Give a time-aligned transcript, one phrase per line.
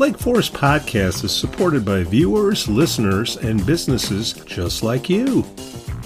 [0.00, 5.44] Lake Forest podcast is supported by viewers, listeners, and businesses just like you.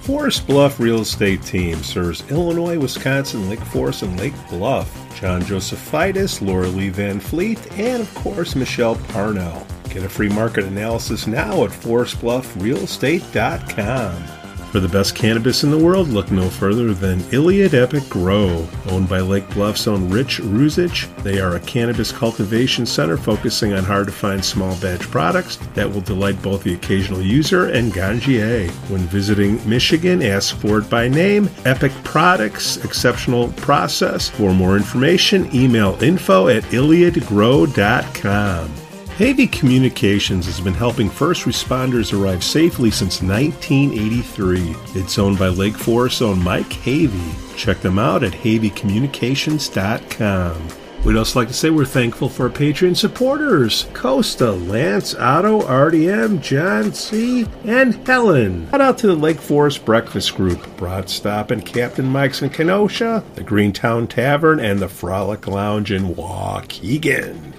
[0.00, 4.90] Forest Bluff Real Estate Team serves Illinois, Wisconsin, Lake Forest, and Lake Bluff.
[5.20, 9.66] John Josephitis, Laura Lee Van Fleet, and of course Michelle Parnell.
[9.90, 14.39] Get a free market analysis now at forestbluffrealestate.com.
[14.70, 18.68] For the best cannabis in the world, look no further than Iliad Epic Grow.
[18.88, 23.82] Owned by Lake Bluff's own Rich Ruzich, they are a cannabis cultivation center focusing on
[23.82, 28.70] hard to find small batch products that will delight both the occasional user and ganjier.
[28.88, 34.28] When visiting Michigan, ask for it by name Epic Products, exceptional process.
[34.28, 38.79] For more information, email info at iliadgrow.com.
[39.20, 44.74] Havey Communications has been helping first responders arrive safely since 1983.
[44.98, 47.54] It's owned by Lake Forest's own Mike Havey.
[47.54, 50.68] Check them out at haveycommunications.com.
[51.04, 56.40] We'd also like to say we're thankful for our Patreon supporters Costa, Lance, Otto, RDM,
[56.40, 58.70] John C., and Helen.
[58.70, 63.22] Shout out to the Lake Forest Breakfast Group, Broad Stop and Captain Mike's in Kenosha,
[63.34, 67.52] the Greentown Tavern, and the Frolic Lounge in Waukegan.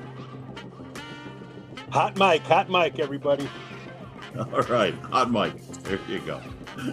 [1.90, 3.48] Hot mic, hot mic, everybody.
[4.38, 5.54] All right, hot mic.
[5.84, 6.40] There you go.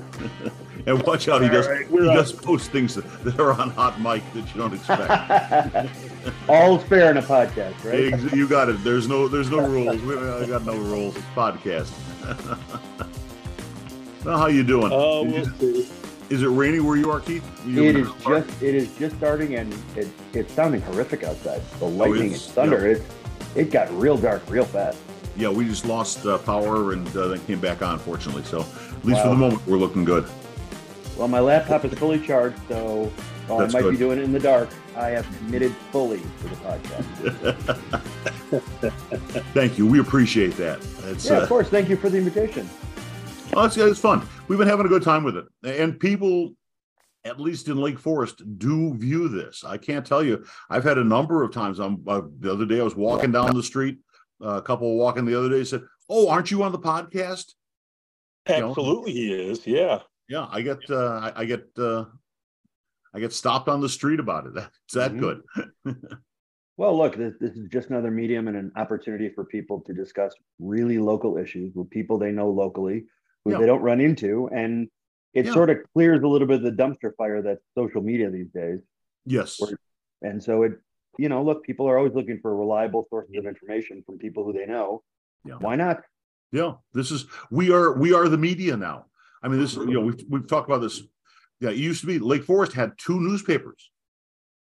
[0.88, 4.24] and watch out, he does right, he does post things that are on hot mic
[4.34, 5.90] that you don't expect.
[6.50, 8.34] All's fair in a podcast, right?
[8.34, 8.84] You got it.
[8.84, 10.02] There's no there's no rules.
[10.02, 11.16] We I got no rules.
[11.18, 11.92] It's podcast.
[14.26, 14.92] well, how you doing?
[14.92, 16.34] Uh, oh, Is we'll it- see.
[16.34, 17.44] is it rainy where you are, Keith?
[17.68, 18.48] You It in is the park?
[18.48, 21.62] just it is just starting and it, it's sounding horrific outside.
[21.80, 22.88] The oh, lightning and it's- thunder.
[22.88, 23.04] It
[23.56, 25.00] it got real dark real fast.
[25.38, 28.44] Yeah, we just lost uh, power and uh, then came back on, fortunately.
[28.44, 30.26] So at least for the moment, we're looking good.
[31.18, 33.12] Well, my laptop is fully charged, so
[33.48, 36.48] while That's I might be doing it in the dark, I have committed fully to
[36.48, 37.94] the podcast.
[39.54, 39.86] Thank you.
[39.86, 40.80] We appreciate that.
[41.06, 41.70] It's yeah, uh, of course.
[41.70, 42.70] Thank you for the invitation.
[43.54, 44.28] Well, it's, it's fun.
[44.48, 46.54] We've been having a good time with it, and people,
[47.26, 49.64] at least in Lake Forest, do view this.
[49.66, 50.46] I can't tell you.
[50.70, 51.80] I've had a number of times.
[51.80, 53.98] I'm uh, the other day I was walking down the street.
[54.44, 57.54] Uh, a couple walking the other day said, "Oh, aren't you on the podcast?"
[58.48, 58.70] know?
[58.70, 59.66] Absolutely, he is.
[59.66, 60.00] Yeah.
[60.30, 62.06] Yeah, I get, uh, I, I get, uh,
[63.14, 64.54] I get stopped on the street about it.
[64.56, 65.20] That's that Mhm.
[65.20, 65.42] good.
[66.78, 70.34] Well, look, this, this is just another medium and an opportunity for people to discuss
[70.60, 73.06] really local issues with people they know locally
[73.46, 73.60] who Yeah.
[73.60, 74.50] they don't run into.
[74.54, 74.90] And
[75.36, 75.54] it Yeah.
[75.54, 78.80] sort of clears a little bit of the dumpster fire that's social media these days.
[79.26, 79.62] Yes.
[80.22, 80.80] And so it,
[81.20, 84.54] you know, look, people are always looking for reliable sources of information from people who
[84.54, 85.04] they know.
[85.46, 85.56] Yeah.
[85.60, 86.02] Why not?
[86.52, 89.06] Yeah, this is we are we are the media now.
[89.44, 91.02] I mean, this you know we've we've talked about this.
[91.60, 93.92] Yeah, it used to be Lake Forest had two newspapers,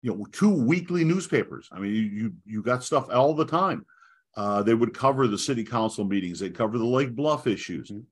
[0.02, 1.70] you know, two weekly newspapers.
[1.72, 3.86] I mean, you you, you got stuff all the time.
[4.36, 6.40] Uh, they would cover the city council meetings.
[6.40, 7.90] They'd cover the Lake Bluff issues.
[7.90, 8.04] Mhm.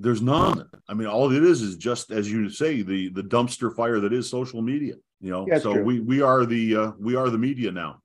[0.00, 0.66] There's none.
[0.88, 4.12] I mean, all it is is just as you say the the dumpster fire that
[4.12, 4.94] is social media.
[5.20, 5.84] You know, Yeah, so true.
[5.84, 8.00] we we are the uh, we are the media now.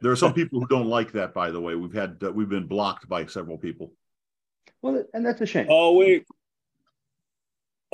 [0.00, 1.32] There are some people who don't like that.
[1.32, 3.92] By the way, we've had uh, we've been blocked by several people.
[4.82, 5.66] Well, and that's a shame.
[5.70, 6.26] Oh wait.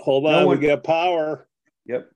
[0.01, 1.47] Hold No on, one- we got power.
[1.85, 2.11] Yep.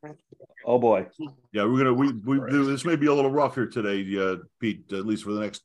[0.65, 1.06] Oh boy.
[1.53, 2.53] Yeah, we're gonna we we Right.
[2.53, 4.91] this may be a little rough here today, uh, Pete.
[4.93, 5.62] At least for the next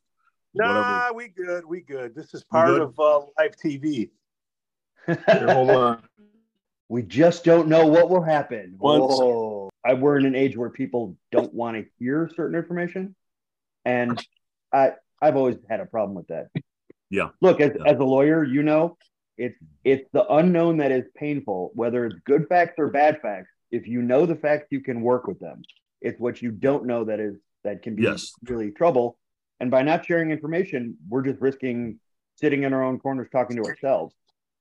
[0.54, 1.64] Nah, we good.
[1.64, 2.14] We good.
[2.14, 4.10] This is part of uh, live TV.
[5.08, 6.02] Here, hold on.
[6.88, 8.76] we just don't know what will happen.
[8.78, 9.70] Once- Whoa.
[9.84, 13.14] I, we're in an age where people don't want to hear certain information.
[13.84, 14.22] And
[14.72, 14.92] I,
[15.22, 16.48] I've always had a problem with that.
[17.10, 17.28] Yeah.
[17.40, 17.90] Look, as, Yeah.
[17.90, 18.98] as a lawyer, you know,
[19.38, 23.48] it's it's the unknown that is painful, whether it's good facts or bad facts.
[23.70, 25.62] If you know the facts, you can work with them.
[26.02, 28.32] It's what you don't know that is that can be Yes.
[28.46, 29.16] really trouble.
[29.58, 31.98] And by not sharing information, we're just risking
[32.34, 34.14] sitting in our own corners talking to ourselves.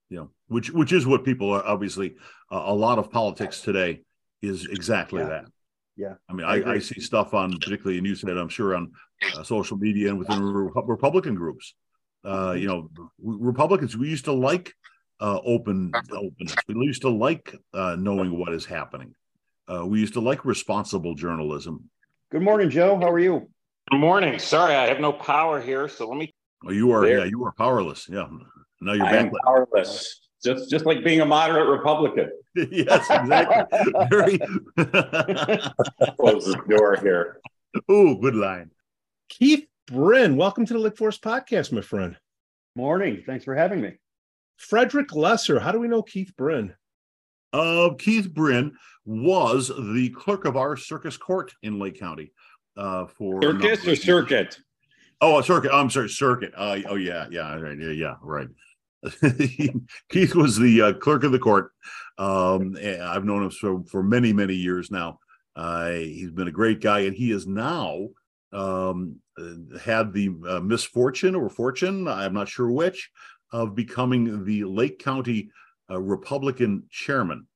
[0.10, 2.16] You know, which which is what people are obviously
[2.52, 4.02] uh, a lot of politics today
[4.42, 5.30] is exactly Yeah.
[5.30, 5.46] that.
[5.96, 6.14] Yeah.
[6.30, 8.92] I mean, I I, I, see stuff on particularly, and you said I'm sure on
[9.36, 11.74] uh, social media and within Re- Republican groups.
[12.24, 12.90] Uh, you know,
[13.20, 14.74] we- Republicans we used to like
[15.20, 16.56] uh, open openness.
[16.68, 19.14] We used to like uh, knowing what is happening.
[19.68, 21.90] Uh, we used to like responsible journalism.
[22.32, 22.98] Good morning, Joe.
[23.00, 23.50] How are you?
[23.90, 24.38] Good morning.
[24.40, 26.34] Sorry, I have no power here, so let me.
[26.66, 27.20] Oh, you are, There.
[27.20, 28.08] yeah, you are powerless.
[28.10, 28.28] Yeah.
[28.82, 30.22] Now you're I am powerless.
[30.44, 32.30] Just just like being a moderate Republican.
[32.56, 33.94] yes, exactly.
[34.10, 34.38] Very.
[36.20, 37.40] Close the door here.
[37.90, 38.72] oh, good line.
[39.30, 42.18] Keith Brin, welcome to the Lake Forest podcast, my friend.
[42.76, 43.24] Morning.
[43.26, 43.94] Thanks for having me.
[44.58, 46.74] Frederick Lesser, how do we know Keith Brin?
[47.52, 48.74] Uh, Keith Brin
[49.06, 52.32] was the clerk of our circus court in Lake County.
[52.76, 54.60] Uh, for Circus or circuit?
[55.20, 55.72] Oh, a circuit.
[55.74, 56.54] I'm sorry, circuit.
[56.56, 58.48] Uh, oh, yeah, yeah, right, yeah, yeah, right.
[60.10, 61.72] Keith was the uh, clerk of the court.
[62.18, 65.20] Um, I've known him for, for many, many years now.
[65.56, 68.10] Uh, he's been a great guy, and he is now
[68.54, 69.18] um,
[69.82, 73.10] had the uh, misfortune or fortune, I'm not sure which,
[73.52, 75.50] of becoming the Lake County
[75.90, 77.48] uh, Republican chairman.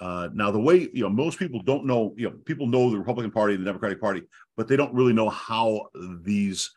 [0.00, 2.12] Uh, now, the way you know, most people don't know.
[2.16, 4.22] You know, people know the Republican Party, and the Democratic Party,
[4.56, 5.86] but they don't really know how
[6.20, 6.70] these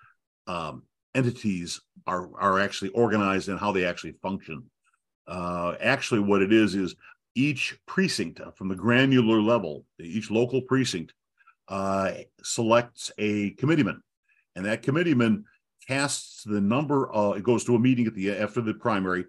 [0.45, 0.83] um,
[1.15, 4.63] entities are are actually organized and how they actually function.
[5.27, 6.95] Uh, actually, what it is is
[7.35, 11.13] each precinct from the granular level, each local precinct
[11.67, 12.11] uh,
[12.41, 14.01] selects a committeeman,
[14.55, 15.45] and that committeeman
[15.87, 17.13] casts the number.
[17.15, 19.25] Uh, it goes to a meeting at the after the primary,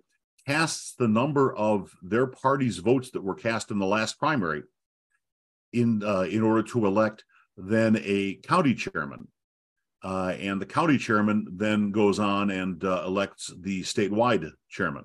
[0.46, 4.62] casts the number of their party's votes that were cast in the last primary,
[5.72, 7.24] in uh, in order to elect
[7.56, 9.26] then a county chairman
[10.02, 15.04] uh, and the county chairman then goes on and uh, elects the statewide chairman.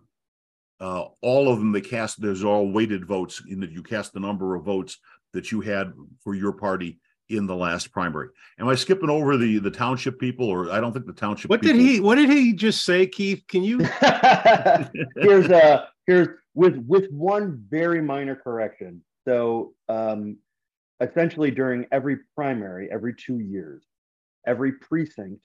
[0.80, 4.19] Uh, all of them, they cast, there's all weighted votes in that you cast the
[4.19, 4.98] number of votes
[5.34, 5.94] that you had
[6.24, 7.00] for your party
[7.30, 8.30] in the last primary.
[8.60, 11.50] Am I skipping over the the township people, or I don't think the township.
[11.50, 11.78] What people...
[11.78, 12.00] did he?
[12.00, 13.44] What did he just say, Keith?
[13.48, 13.80] Can you?
[15.16, 19.04] here's a here's with with one very minor correction.
[19.25, 20.38] So, um,
[21.00, 23.84] essentially, during every primary, every two years,
[24.45, 25.40] every precinct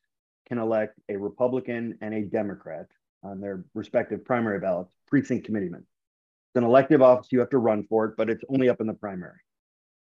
[0.48, 2.86] can elect a Republican and a Democrat
[3.22, 5.80] on their respective primary ballots, precinct committeemen.
[5.80, 8.86] It's an elective office, you have to run for it, but it's only up in
[8.86, 9.38] the primary.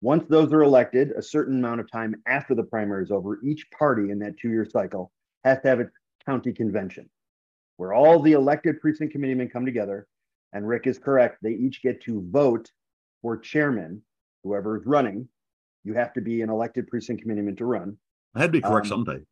[0.01, 3.71] Once those are elected, a certain amount of time after the primary is over, each
[3.71, 5.13] party in that two year cycle
[5.45, 5.93] has to have its
[6.27, 7.09] county convention
[7.77, 10.07] where all the elected precinct committeemen come together.
[10.53, 12.71] And Rick is correct, they each get to vote
[13.23, 14.03] for chairman,
[14.45, 15.29] whoever is running.
[15.83, 17.97] You have to be an elected precinct committeeman to run.
[18.35, 19.25] I had to be correct Um, someday.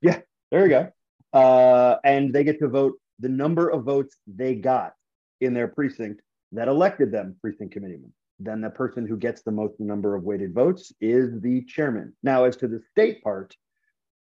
[0.00, 0.20] Yeah,
[0.50, 0.92] there you go.
[1.32, 4.94] Uh, and they get to vote the number of votes they got
[5.40, 8.12] in their precinct that elected them precinct committeeman.
[8.40, 12.14] Then the person who gets the most number of weighted votes is the chairman.
[12.22, 13.54] Now, as to the state part,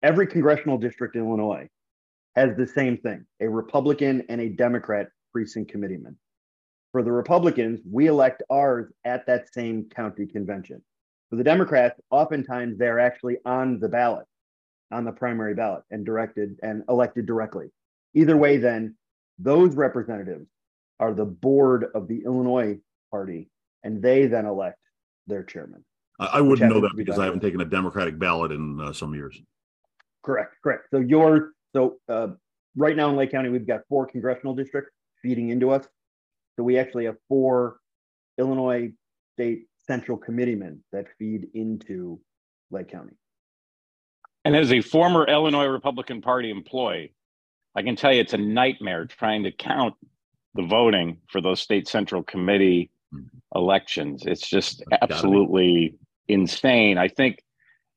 [0.02, 1.68] every congressional district in Illinois
[2.36, 6.18] has the same thing a Republican and a Democrat precinct committeeman.
[6.94, 10.82] For the Republicans, we elect ours at that same county convention.
[11.36, 14.26] For the Democrats, oftentimes they're actually on the ballot,
[14.90, 17.74] on the primary ballot, and directed and elected directly.
[18.14, 18.96] Either way, then
[19.38, 20.48] those representatives
[20.98, 22.80] are the board of the Illinois
[23.12, 23.50] party,
[23.84, 24.80] and they then elect
[25.28, 25.84] their chairman.
[26.22, 28.94] I, I wouldn't know that be because I haven't taken a Democratic ballot in uh,
[28.94, 29.38] some years.
[30.24, 30.86] Correct, correct.
[30.90, 32.28] So your so uh,
[32.78, 35.86] right now in Lake County, we've got four congressional districts feeding into us.
[36.56, 37.80] So we actually have four
[38.38, 38.94] Illinois
[39.34, 42.20] state central committeemen that feed into
[42.72, 43.14] Lake County.
[44.44, 47.14] And as a former Illinois Republican Party employee,
[47.76, 49.96] I can tell you it's a nightmare trying to count
[50.54, 52.92] the voting for those state central committee
[53.54, 54.24] elections.
[54.26, 55.96] It's just Gotta absolutely
[56.28, 56.98] insane.
[56.98, 57.44] I think,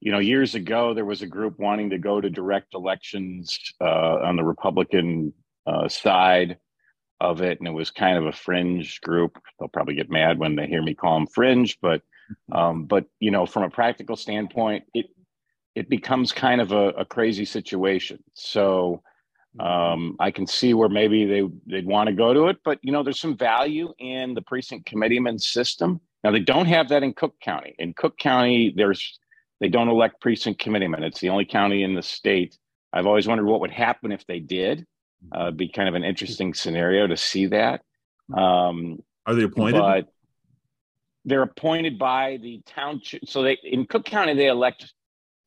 [0.00, 4.18] you know, years ago there was a group wanting to go to direct elections uh,
[4.22, 5.32] on the Republican
[5.66, 6.56] uh, side
[7.20, 9.38] of it, and it was kind of a fringe group.
[9.58, 12.02] They'll probably get mad when they hear me call them fringe, but
[12.52, 15.06] um, but you know, from a practical standpoint, it
[15.74, 18.22] it becomes kind of a, a crazy situation.
[18.34, 19.02] So
[19.60, 22.92] um, I can see where maybe they they'd want to go to it, but you
[22.92, 26.00] know, there's some value in the precinct committeeman system.
[26.24, 27.74] Now they don't have that in Cook County.
[27.78, 29.18] In Cook County, there's
[29.60, 31.02] they don't elect precinct committeemen.
[31.02, 32.56] It's the only county in the state.
[32.92, 34.86] I've always wondered what would happen if they did.
[35.32, 37.82] Uh, be kind of an interesting scenario to see that.
[38.32, 39.78] Um, Are they appointed?
[39.80, 40.08] but
[41.24, 43.26] they're appointed by the township.
[43.28, 44.92] So they in Cook County they elect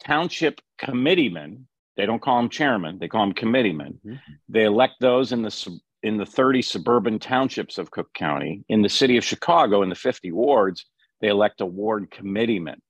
[0.03, 1.67] township committeemen.
[1.97, 3.99] They don't call them chairmen; they call them committeemen.
[4.05, 4.19] Mhm.
[4.49, 8.63] They elect those in the in the 30 suburban townships of Cook County.
[8.69, 10.85] In the city of Chicago, in the 50 wards,
[11.21, 12.81] they elect a ward committeeman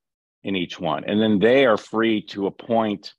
[0.43, 3.13] in each one, and then they are free to appoint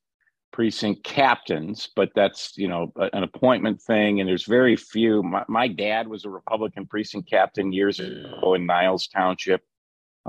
[0.53, 5.23] precinct captains but that's you know an appointment thing and there's very few.
[5.23, 9.63] My, my dad was a republican precinct captain years ago in niles township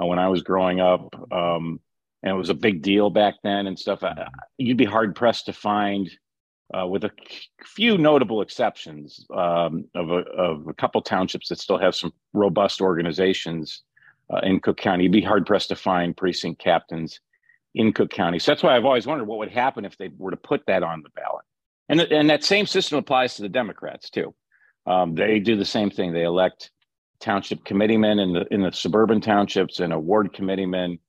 [0.01, 1.79] uh, when i was growing up um,
[2.23, 4.01] and it was a big deal back then and stuff.
[4.03, 4.27] I,
[4.57, 6.09] you'd be hard pressed to find
[6.73, 7.11] uh, with a
[7.65, 12.81] few notable exceptions um, of, a, of a couple townships that still have some robust
[12.81, 13.83] organizations
[14.33, 15.03] uh, in Cook County.
[15.03, 17.19] You'd be hard pressed to find precinct captains
[17.75, 18.39] in Cook County.
[18.39, 20.83] So that's why I've always wondered what would happen if they were to put that
[20.83, 21.45] on the ballot.
[21.89, 24.33] And, and that same system applies to the Democrats too.
[24.85, 26.13] Um, they do the same thing.
[26.13, 26.71] They elect
[27.19, 30.99] township committeemen in the in the suburban townships and a ward committeeman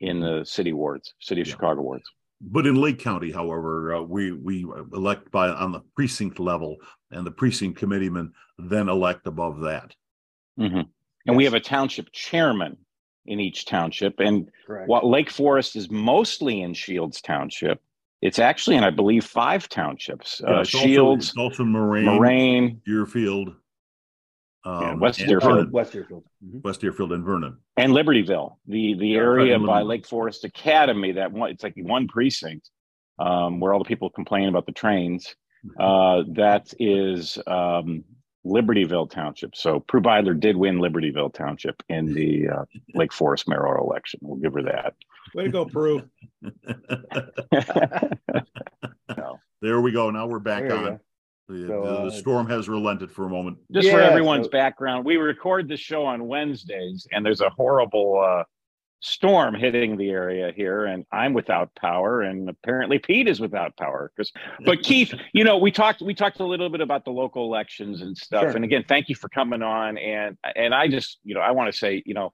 [0.00, 1.52] in the city wards, city of yeah.
[1.52, 2.04] Chicago wards.
[2.40, 6.76] But in Lake County, however, uh, we we elect by on the precinct level,
[7.10, 9.94] and the precinct committeemen then elect above that.
[10.58, 10.76] Mm-hmm.
[10.76, 10.88] And
[11.26, 11.36] yes.
[11.36, 12.76] we have a township chairman
[13.26, 14.20] in each township.
[14.20, 14.88] And Correct.
[14.88, 17.80] while Lake Forest is mostly in Shields Township,
[18.22, 23.54] it's actually in, I believe, five townships: yeah, uh, Shields, also, also Moraine, Moraine, Deerfield,
[24.64, 26.60] um, yeah, West Deerfield, West Deerfield, mm-hmm.
[26.64, 31.12] West Deerfield, and Vernon, and Libertyville, the the yeah, area by Lake Forest Academy.
[31.12, 32.70] That one, it's like one precinct
[33.18, 35.34] um, where all the people complain about the trains.
[35.66, 35.80] Mm-hmm.
[35.80, 38.04] Uh, that is um,
[38.46, 39.56] Libertyville Township.
[39.56, 44.20] So Prue Beidler did win Libertyville Township in the uh, Lake Forest mayoral election.
[44.22, 44.94] We'll give her that.
[45.34, 46.02] Way to go, Prue.
[49.16, 49.38] no.
[49.62, 50.10] There we go.
[50.10, 51.00] Now we're back on.
[51.48, 53.58] The, so, uh, the, storm has relented for a moment.
[53.70, 57.50] Just yeah, for everyone's so, background, we record the show on Wednesdays, and there's a
[57.50, 58.44] horrible uh,
[59.04, 64.10] storm hitting the area here and i'm without power and apparently pete is without power
[64.16, 64.32] because
[64.64, 68.00] but keith you know we talked we talked a little bit about the local elections
[68.00, 68.50] and stuff sure.
[68.52, 71.70] and again thank you for coming on and and i just you know i want
[71.70, 72.32] to say you know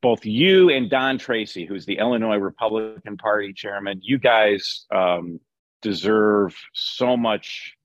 [0.00, 5.38] both you and don tracy who's the illinois republican party chairman you guys um,
[5.82, 7.76] deserve so much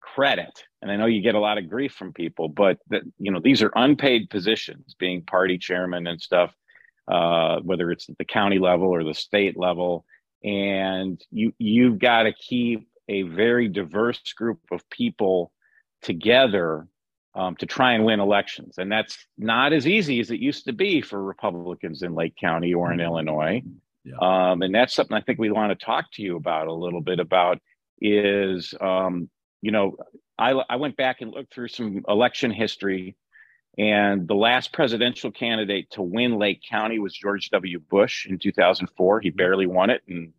[0.00, 3.32] credit and i know you get a lot of grief from people but that you
[3.32, 6.54] know these are unpaid positions being party chairman and stuff
[7.08, 10.04] uh, whether it's at the county level or the state level.
[10.44, 15.52] And you you've got to keep a very diverse group of people
[16.02, 16.86] together
[17.34, 18.76] um, to try and win elections.
[18.78, 22.74] And that's not as easy as it used to be for Republicans in Lake County
[22.74, 23.06] or in mm-hmm.
[23.06, 23.62] Illinois.
[24.04, 24.16] Yeah.
[24.20, 27.00] Um, and that's something I think we want to talk to you about a little
[27.00, 27.58] bit about
[28.00, 29.30] is, um,
[29.60, 29.96] you know,
[30.38, 33.16] I, I went back and looked through some election history
[33.78, 37.78] and the last presidential candidate to win Lake County was George W.
[37.78, 39.20] Bush in 2004.
[39.20, 40.02] He barely won it.
[40.06, 40.32] And,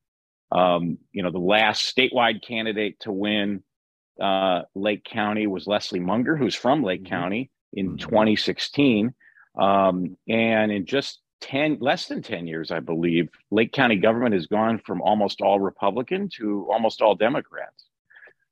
[0.51, 3.63] um, you know, the last statewide candidate to win
[4.21, 7.13] uh, Lake County was Leslie Munger, who's from Lake mm-hmm.
[7.13, 7.97] County in mm-hmm.
[7.97, 9.15] 2016.
[9.59, 14.45] Um, and in just 10, less than 10 years, I believe, Lake County government has
[14.45, 17.85] gone from almost all Republican to almost all Democrats.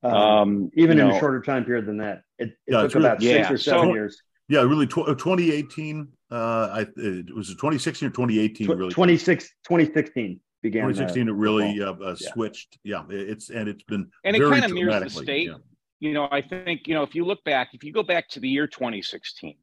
[0.04, 2.96] Um, um, even in know, a shorter time period than that, it, it yeah, took
[2.96, 3.54] about really, six yeah.
[3.54, 4.22] or seven so, years
[4.52, 4.86] yeah, really.
[4.86, 6.10] Tw- 2018.
[6.30, 8.68] Uh, I it was 2016 or 2018.
[8.68, 8.92] Tw- really.
[8.92, 10.84] 26, 2016 began.
[10.84, 11.30] 2016.
[11.30, 12.78] it really uh, uh, switched.
[12.84, 13.04] Yeah.
[13.10, 15.48] it's and it's been and it kind of mirrors the state.
[15.48, 15.56] Yeah.
[16.00, 18.42] You know, I think you know if you look back, if you go back to
[18.42, 19.56] the year 2016,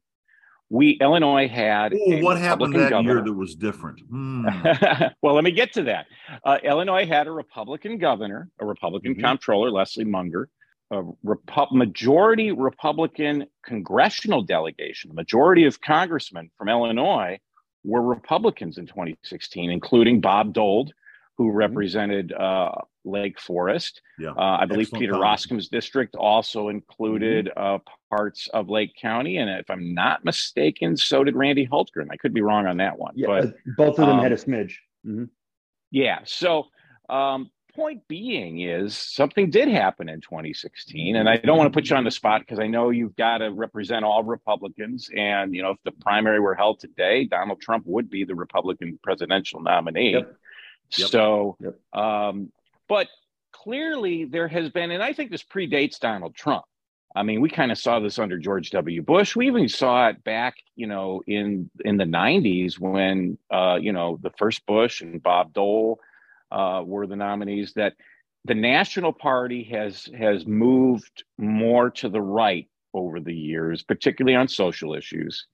[0.69, 1.93] we Illinois had.
[1.93, 3.13] Ooh, what happened that governor.
[3.15, 3.99] year that was different?
[4.09, 4.47] Hmm.
[5.21, 6.07] well, let me get to that.
[6.43, 9.21] Uh, Illinois had a Republican governor, a Republican mm-hmm.
[9.21, 10.49] comptroller, Leslie Munger,
[10.91, 17.39] a Repu- majority Republican congressional delegation, the majority of congressmen from Illinois
[17.83, 20.93] were Republicans in 2016, including Bob Dold,
[21.37, 21.57] who mm-hmm.
[21.57, 22.71] represented uh,
[23.05, 24.01] Lake Forest.
[24.17, 24.31] Yeah.
[24.31, 27.75] Uh, I believe Excellent Peter Roskam's district also included mm-hmm.
[27.75, 27.79] uh,
[28.09, 32.07] parts of Lake County, and if I'm not mistaken, so did Randy Hultgren.
[32.11, 34.37] I could be wrong on that one, yeah, but both of them um, had a
[34.37, 34.73] smidge.
[35.05, 35.25] Mm-hmm.
[35.91, 36.19] Yeah.
[36.25, 36.65] So
[37.09, 41.89] um, point being is something did happen in 2016 and i don't want to put
[41.89, 45.61] you on the spot because i know you've got to represent all republicans and you
[45.61, 50.11] know if the primary were held today donald trump would be the republican presidential nominee
[50.11, 50.35] yep.
[50.97, 51.09] Yep.
[51.09, 51.79] so yep.
[51.93, 52.51] Um,
[52.89, 53.07] but
[53.53, 56.65] clearly there has been and i think this predates donald trump
[57.15, 59.01] I mean, we kind of saw this under George W.
[59.01, 59.35] Bush.
[59.35, 64.19] We even saw it back, you know, in in the '90s when, uh, you know,
[64.21, 65.99] the first Bush and Bob Dole
[66.51, 67.93] uh, were the nominees that
[68.45, 74.47] the national party has has moved more to the right over the years particularly on
[74.47, 75.45] social issues.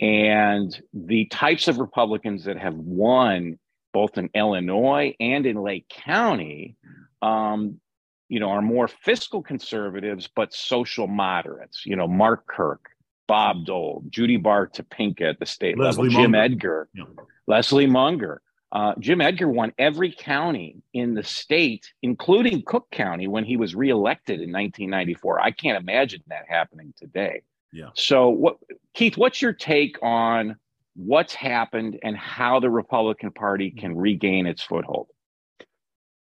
[0.00, 3.58] And the types of republicans that have won
[3.92, 6.76] both in illinois and in lake county
[7.22, 7.80] um,
[8.28, 11.86] you know are more fiscal conservatives but social moderates.
[11.86, 12.90] You know mark kirk
[13.26, 17.04] bob dold judy baar topinka at the state leslie level jim edgar yeah.
[17.46, 18.42] leslie munger
[18.74, 23.74] uh, Jim Edgar won every county in the state, including Cook County, when he was
[23.74, 25.40] reelected in 1994.
[25.40, 27.42] I can't imagine that happening today.
[27.72, 27.90] Yeah.
[27.94, 28.56] So, what,
[28.92, 29.16] Keith?
[29.16, 30.56] What's your take on
[30.96, 35.08] what's happened and how the Republican Party can regain its foothold?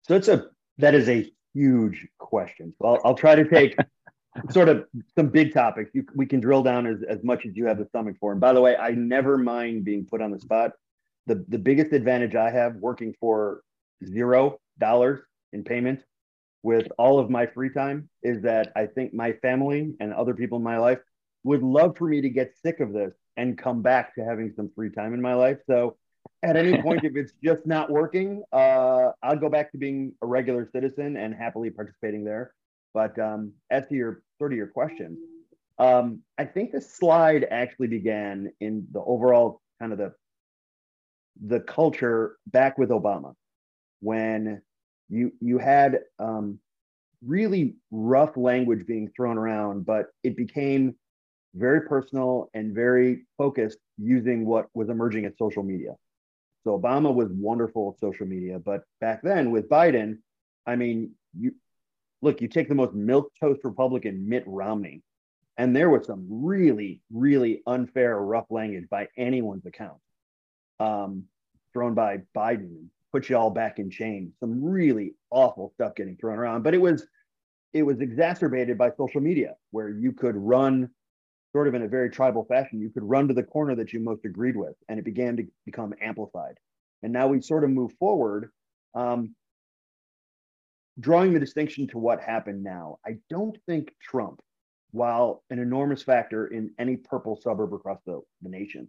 [0.02, 0.46] So it's a
[0.78, 2.74] that is a huge question.
[2.78, 3.76] So I'll, I'll try to take
[4.50, 5.90] sort of some big topics.
[5.94, 8.32] You, we can drill down as, as much as you have the stomach for.
[8.32, 10.72] And by the way, I never mind being put on the spot.
[11.26, 13.62] The, the biggest advantage I have working for
[14.04, 15.20] zero dollars
[15.52, 16.02] in payment
[16.62, 20.58] with all of my free time is that I think my family and other people
[20.58, 20.98] in my life
[21.44, 24.70] would love for me to get sick of this and come back to having some
[24.74, 25.58] free time in my life.
[25.66, 25.96] So
[26.42, 30.26] at any point, if it's just not working, uh, I'll go back to being a
[30.26, 32.52] regular citizen and happily participating there.
[32.94, 35.16] But um, as to your sort of your question,
[35.78, 40.12] um, I think the slide actually began in the overall kind of the
[41.40, 43.34] the culture back with Obama,
[44.00, 44.62] when
[45.08, 46.58] you you had um,
[47.24, 50.94] really rough language being thrown around, but it became
[51.54, 55.94] very personal and very focused using what was emerging at social media.
[56.64, 60.18] So Obama was wonderful at social media, but back then with Biden,
[60.66, 61.54] I mean, you
[62.22, 65.02] look, you take the most milk toast Republican, Mitt Romney,
[65.58, 69.98] and there was some really, really unfair, rough language by anyone's account,
[70.82, 71.24] um,
[71.72, 74.32] thrown by Biden and put you all back in chains.
[74.40, 77.06] Some really awful stuff getting thrown around, but it was
[77.72, 80.90] it was exacerbated by social media, where you could run
[81.52, 82.80] sort of in a very tribal fashion.
[82.80, 85.44] You could run to the corner that you most agreed with, and it began to
[85.64, 86.56] become amplified.
[87.02, 88.50] And now we sort of move forward.
[88.94, 89.34] Um,
[91.00, 94.40] drawing the distinction to what happened now, I don't think Trump,
[94.90, 98.88] while an enormous factor in any purple suburb across the, the nation,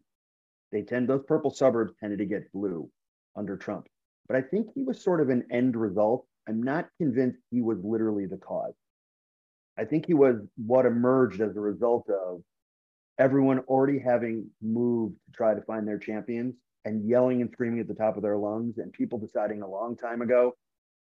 [0.74, 2.90] they tend those purple suburbs tended to get blue
[3.38, 3.88] under Trump.
[4.28, 6.26] But I think he was sort of an end result.
[6.50, 8.74] I'm not convinced he was literally the cause.
[9.78, 12.42] I think he was what emerged as a result of
[13.20, 17.88] everyone already having moved to try to find their champions and yelling and screaming at
[17.88, 20.54] the top of their lungs, and people deciding a long time ago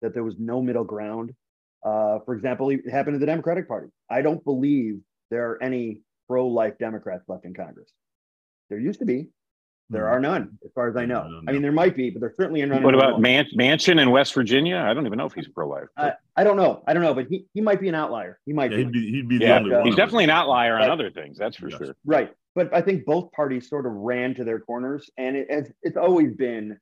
[0.03, 1.33] that there was no middle ground.
[1.85, 3.89] Uh, for example, it happened to the Democratic Party.
[4.11, 4.99] I don't believe
[5.31, 7.93] there are any pro life Democrats left in Congress.
[8.71, 9.29] There used to be.
[9.91, 10.15] There hmm.
[10.15, 11.23] are none, as far as I know.
[11.23, 11.45] No, no, no.
[11.49, 12.83] I mean, there might be, but there certainly are none.
[12.83, 14.77] What about Man- Manchin in West Virginia?
[14.77, 15.89] I don't even know if he's pro-life.
[15.97, 16.83] Uh, I don't know.
[16.87, 18.39] I don't know, but he, he might be an outlier.
[18.45, 18.85] He might yeah, be.
[18.85, 21.39] He'd be, he'd be yeah, he's definitely an outlier on other things.
[21.39, 21.79] That's for yes.
[21.79, 21.97] sure.
[22.05, 25.71] Right, but I think both parties sort of ran to their corners, and it, it's,
[25.83, 26.79] it's always been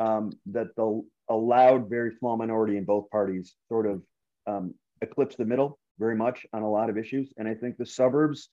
[0.00, 4.02] um, that the allowed very small minority in both parties sort of
[4.46, 7.86] um, eclipsed the middle very much on a lot of issues, and I think the
[7.86, 8.48] suburbs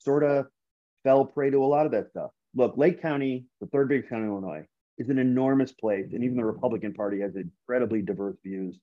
[0.00, 0.46] sort of
[1.04, 4.24] fell prey to a lot of that stuff look, Lake County, the third biggest county
[4.24, 4.66] in Illinois,
[4.98, 8.78] is an enormous place, and even the Republican Party has incredibly diverse views.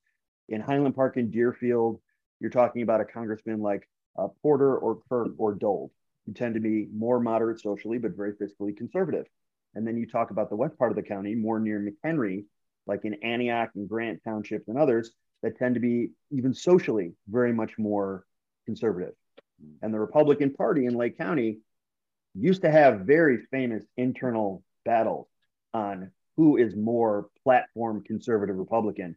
[0.50, 2.00] In Highland Park and Deerfield,
[2.40, 5.92] you're talking about a congressman like uh, Porter or Kirk or Dold,
[6.26, 9.28] who tend to be more moderate socially, but very fiscally conservative.
[9.76, 12.46] And then you talk about the west part of the county, more near McHenry,
[12.88, 15.12] like in Antioch and Grant Township and others,
[15.44, 18.26] that tend to be even socially very much more
[18.66, 19.14] conservative.
[19.82, 21.60] And the Republican Party in Lake County
[22.42, 25.28] used to have very famous internal battles
[25.74, 29.16] on who is more platform conservative Republican.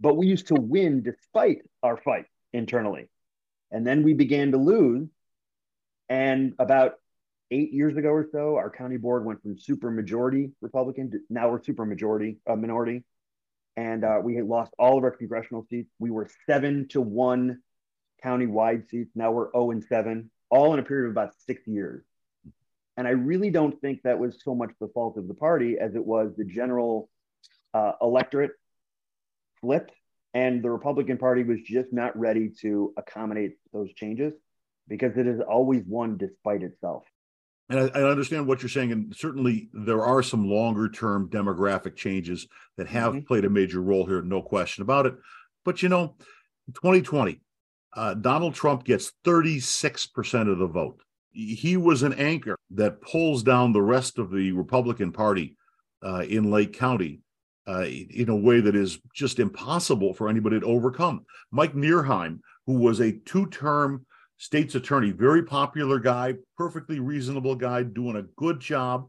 [0.00, 3.08] But we used to win despite our fight internally.
[3.70, 5.08] And then we began to lose.
[6.08, 6.94] And about
[7.50, 11.50] eight years ago or so, our county board went from super majority Republican to now
[11.50, 13.04] we're super majority uh, minority.
[13.76, 15.90] And uh, we had lost all of our congressional seats.
[15.98, 17.60] We were seven to one
[18.22, 19.10] county wide seats.
[19.14, 22.04] Now we're 0 and seven, all in a period of about six years.
[22.96, 25.94] And I really don't think that was so much the fault of the party as
[25.94, 27.10] it was the general
[27.72, 28.52] uh, electorate
[29.60, 29.92] flipped,
[30.32, 34.32] and the Republican Party was just not ready to accommodate those changes
[34.86, 37.04] because it has always won despite itself.
[37.68, 41.96] And I, I, understand what you're saying, and certainly there are some longer term demographic
[41.96, 43.24] changes that have mm-hmm.
[43.24, 45.14] played a major role here, no question about it.
[45.64, 46.14] But you know,
[46.74, 47.40] 2020,
[47.96, 51.00] uh, Donald Trump gets 36% of the vote
[51.34, 55.56] he was an anchor that pulls down the rest of the Republican Party
[56.04, 57.20] uh, in Lake County
[57.66, 61.24] uh, in a way that is just impossible for anybody to overcome.
[61.50, 64.04] Mike Nerheim, who was a two term
[64.36, 69.08] state's attorney, very popular guy, perfectly reasonable guy, doing a good job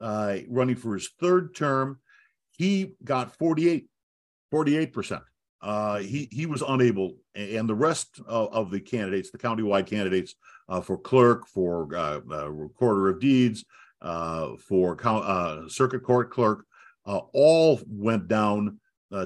[0.00, 1.98] uh, running for his third term,
[2.50, 3.86] he got 48,
[4.52, 5.22] 48%.
[5.62, 10.34] Uh, he he was unable, and the rest of, of the candidates, the countywide candidates
[10.82, 13.64] for clerk, for uh, uh recorder of deeds,
[14.02, 16.64] uh, for uh, circuit court clerk,
[17.04, 18.78] all went down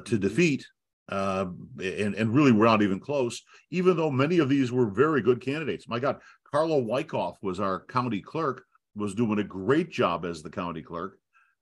[0.05, 0.67] to defeat,
[1.09, 3.43] and and really were not even close.
[3.71, 5.89] Even though many of these were very good candidates.
[5.89, 6.21] My God,
[6.51, 11.19] Carla Wyckoff was our county clerk, was doing a great job as the county clerk.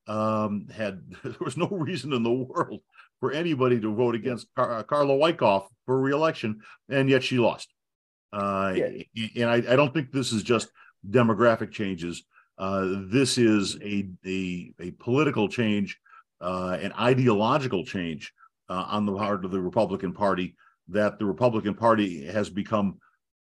[0.08, 2.80] um, had there was no reason in the world
[3.20, 7.72] for anybody to vote against Car- uh, Wyckoff for reelection, and yet she lost.
[8.36, 8.88] Uh, yeah.
[9.36, 10.68] And I, I, don't think this is just
[11.08, 12.22] demographic changes.
[12.58, 15.98] Uh, this is a, a, a political change,
[16.42, 18.34] uh, an ideological change
[18.68, 20.54] uh, on the part of the Republican Party
[20.88, 22.98] that the Republican Party has become,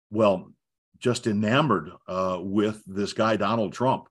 [0.09, 0.51] well,
[0.99, 4.09] just enamored uh, with this guy Donald Trump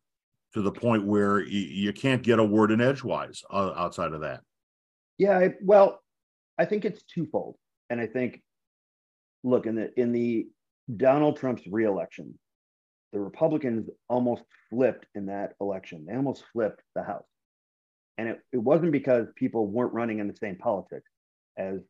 [0.55, 4.41] to the point where you can't get a word in edgewise uh, outside of that.
[5.19, 6.01] Yeah, I, well,
[6.59, 7.57] I think it's twofold,
[7.91, 8.41] and I think,
[9.43, 10.49] look in the in the
[10.97, 12.39] Donald Trump's reelection,
[13.13, 16.07] the Republicans almost flipped in that election.
[16.07, 17.27] They almost flipped the House,
[18.19, 21.11] and it, it wasn't because people weren't running in the same politics
[21.59, 21.81] as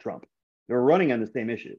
[0.00, 0.26] Trump.
[0.68, 1.78] They were running on the same issues.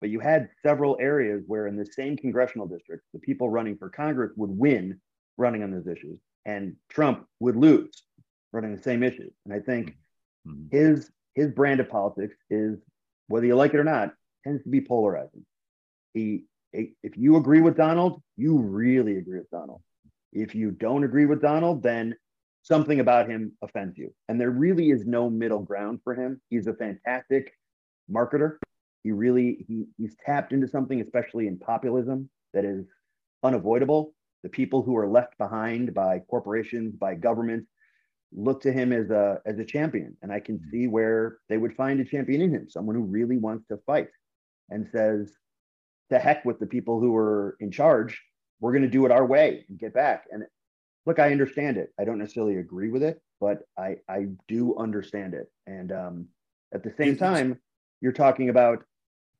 [0.00, 3.88] But you had several areas where, in the same congressional district, the people running for
[3.88, 5.00] Congress would win
[5.38, 8.02] running on those issues, and Trump would lose
[8.52, 9.32] running the same issues.
[9.44, 9.96] And I think
[10.46, 10.76] mm-hmm.
[10.76, 12.80] his his brand of politics is,
[13.28, 15.46] whether you like it or not, tends to be polarizing.
[16.14, 19.82] He, if you agree with Donald, you really agree with Donald.
[20.32, 22.14] If you don't agree with Donald, then
[22.62, 24.14] something about him offends you.
[24.28, 26.40] And there really is no middle ground for him.
[26.48, 27.52] He's a fantastic
[28.10, 28.56] marketer.
[29.02, 32.86] He really he, he's tapped into something, especially in populism, that is
[33.42, 34.14] unavoidable.
[34.42, 37.68] The people who are left behind by corporations, by governments,
[38.32, 40.16] look to him as a as a champion.
[40.22, 40.70] And I can mm-hmm.
[40.70, 44.08] see where they would find a champion in him, someone who really wants to fight
[44.70, 45.32] and says,
[46.12, 48.22] to heck with the people who are in charge.
[48.60, 50.26] We're going to do it our way and get back.
[50.30, 50.44] And
[51.06, 51.92] look, I understand it.
[51.98, 55.50] I don't necessarily agree with it, but I I do understand it.
[55.66, 56.28] And um,
[56.72, 57.58] at the same time,
[58.00, 58.84] you're talking about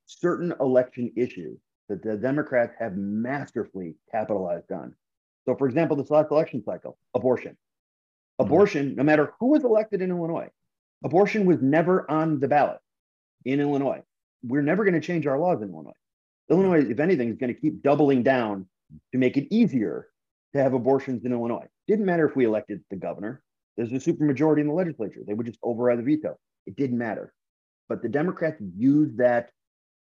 [0.06, 1.58] certain election issues
[1.88, 4.94] that the Democrats have masterfully capitalized on.
[5.44, 7.56] So, for example, this last election cycle, abortion.
[8.38, 8.96] Abortion, mm-hmm.
[8.96, 10.48] no matter who was elected in Illinois,
[11.04, 12.80] abortion was never on the ballot
[13.44, 14.02] in Illinois.
[14.42, 15.92] We're never going to change our laws in Illinois.
[16.52, 18.66] Illinois, if anything, is going to keep doubling down
[19.12, 20.08] to make it easier
[20.54, 21.66] to have abortions in Illinois.
[21.88, 23.42] Didn't matter if we elected the governor.
[23.76, 25.20] There's a supermajority in the legislature.
[25.26, 26.36] They would just override the veto.
[26.66, 27.32] It didn't matter.
[27.88, 29.50] But the Democrats used that,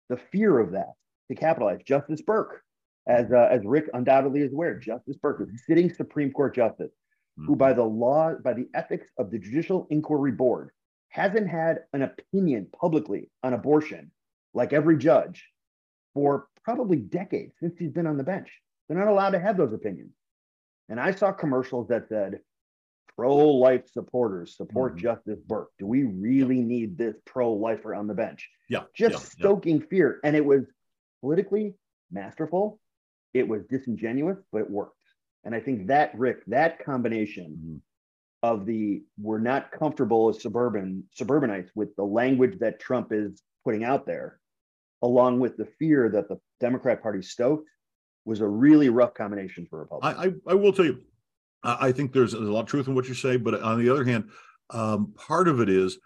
[0.09, 0.95] the fear of that,
[1.31, 1.81] to capitalize.
[1.85, 2.63] Justice Burke,
[3.07, 6.93] as uh, as Rick undoubtedly is aware, Justice Burke is sitting Supreme Court justice,
[7.39, 7.47] mm-hmm.
[7.47, 10.71] who by the law, by the ethics of the Judicial Inquiry Board,
[11.11, 14.11] hasn't had an opinion publicly on abortion
[14.55, 15.47] like every judge
[16.19, 18.51] for probably decades since he's been on the bench.
[18.89, 20.11] They're not allowed to have those opinions.
[20.89, 22.41] And I saw commercials that said,
[23.15, 25.03] pro-life supporters support mm-hmm.
[25.03, 25.71] Justice Burke.
[25.79, 26.65] Do we really yeah.
[26.65, 28.49] need this pro-lifer on the bench?
[28.69, 28.83] Yeah.
[28.97, 29.45] Just yeah.
[29.45, 29.87] stoking yeah.
[29.91, 30.21] fear.
[30.25, 30.65] And it was
[31.21, 31.75] politically
[32.11, 32.81] masterful.
[33.33, 34.97] It was disingenuous, but it worked.
[35.45, 37.77] And I think that, Rick, that combination mm-hmm.
[38.43, 43.85] of the we're not comfortable as suburban suburbanites with the language that Trump is putting
[43.85, 44.41] out there,
[45.03, 47.69] along with the fear that the Democrat Party stoked,
[48.25, 50.37] was a really rough combination for Republicans.
[50.47, 51.01] I, I, I will tell you,
[51.65, 54.05] I think there's, a lot of truth in what you say, but on the other
[54.05, 54.31] hand,
[54.71, 55.99] um, part of it is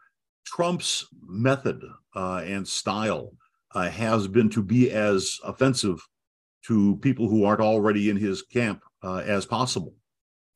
[0.47, 1.83] Trump's method
[2.15, 3.33] uh, and style
[3.75, 6.01] uh, has been to be as offensive
[6.67, 9.95] to people who aren't already in his camp uh, as possible.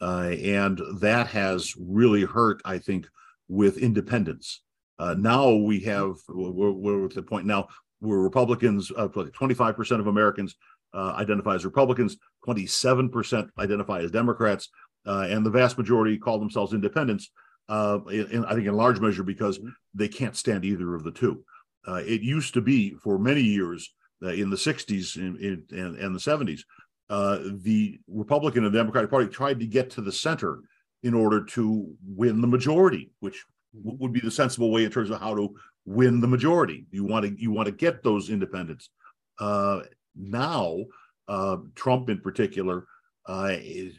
[0.00, 3.08] Uh, and that has really hurt, I think,
[3.48, 4.62] with independents.
[4.98, 7.68] Uh, now we have, we're, we're, at the point now
[8.06, 10.56] where Republicans, 25% uh, of Americans
[10.94, 12.16] identify as Republicans,
[12.46, 14.70] 27% identify as Democrats
[15.06, 17.30] uh, and the vast majority call themselves independents.
[17.68, 19.70] Uh, in, I think in large measure because mm-hmm.
[19.94, 21.44] they can't stand either of the two.
[21.86, 23.92] Uh, it used to be for many years
[24.22, 26.60] uh, in the 60s in, in, and, and, the 70s,
[27.10, 30.60] uh, the Republican and Democratic Party tried to get to the center
[31.02, 35.20] in order to win the majority, which would be the sensible way in terms of
[35.20, 35.54] how to
[35.86, 36.84] win the majority.
[36.90, 38.90] You want to you want to get those independents.
[39.38, 39.80] Uh,
[40.14, 40.84] now,
[41.28, 42.86] uh, Trump in particular
[43.26, 43.94] uh, is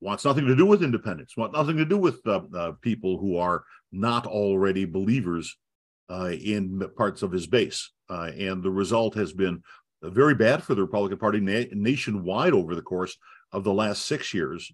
[0.00, 3.36] wants nothing to do with independence, wants nothing to do with uh, uh, people who
[3.36, 5.56] are not already believers
[6.08, 7.90] uh, in parts of his base.
[8.08, 9.62] And the result has been
[10.02, 13.16] very bad for the Republican Party na- nationwide over the course
[13.52, 14.70] of the last six years,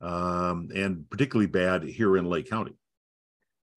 [0.00, 2.72] um, and particularly bad here in Lake County.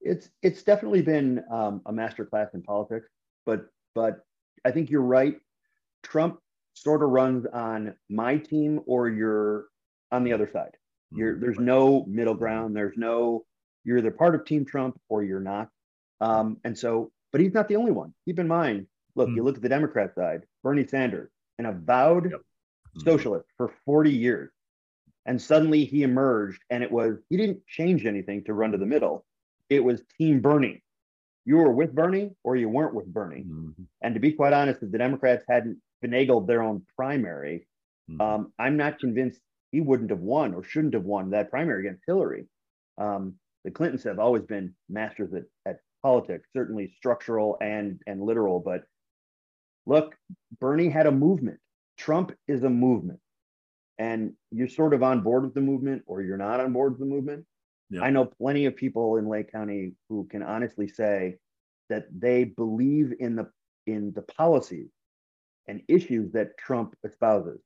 [0.00, 3.08] It's it's definitely been um, a masterclass in politics,
[3.44, 4.24] but but
[4.64, 5.36] I think you're right.
[6.02, 6.38] Trump
[6.74, 9.66] sort of runs on my team or you're
[10.12, 10.76] on the other side.
[11.10, 11.40] You're, mm-hmm.
[11.40, 12.76] there's no middle ground.
[12.76, 13.44] There's no,
[13.84, 15.68] you're either part of Team Trump or you're not.
[16.20, 18.12] Um, and so, but he's not the only one.
[18.24, 19.36] Keep in mind, look, mm-hmm.
[19.36, 22.40] you look at the Democrat side, Bernie Sanders, an avowed yep.
[22.40, 23.00] mm-hmm.
[23.00, 24.50] socialist for 40 years,
[25.26, 28.86] And suddenly he emerged, and it was, he didn't change anything to run to the
[28.86, 29.24] middle.
[29.70, 30.82] It was Team Bernie.
[31.44, 33.44] You were with Bernie or you weren't with Bernie.
[33.46, 33.82] Mm-hmm.
[34.02, 37.66] And to be quite honest, if the Democrats hadn't finagled their own primary,
[38.10, 38.20] mm-hmm.
[38.20, 39.40] um, I'm not convinced
[39.72, 42.46] he wouldn't have won or shouldn't have won that primary against Hillary.
[42.98, 48.60] Um, the Clintons have always been masters at, at politics, certainly structural and and literal.
[48.60, 48.84] But
[49.86, 50.16] look,
[50.60, 51.58] Bernie had a movement.
[51.96, 53.20] Trump is a movement,
[53.98, 57.00] and you're sort of on board with the movement, or you're not on board with
[57.00, 57.44] the movement.
[57.90, 58.02] Yeah.
[58.02, 61.36] I know plenty of people in Lake County who can honestly say
[61.88, 63.50] that they believe in the
[63.86, 64.90] in the policies
[65.66, 67.60] and issues that Trump espouses.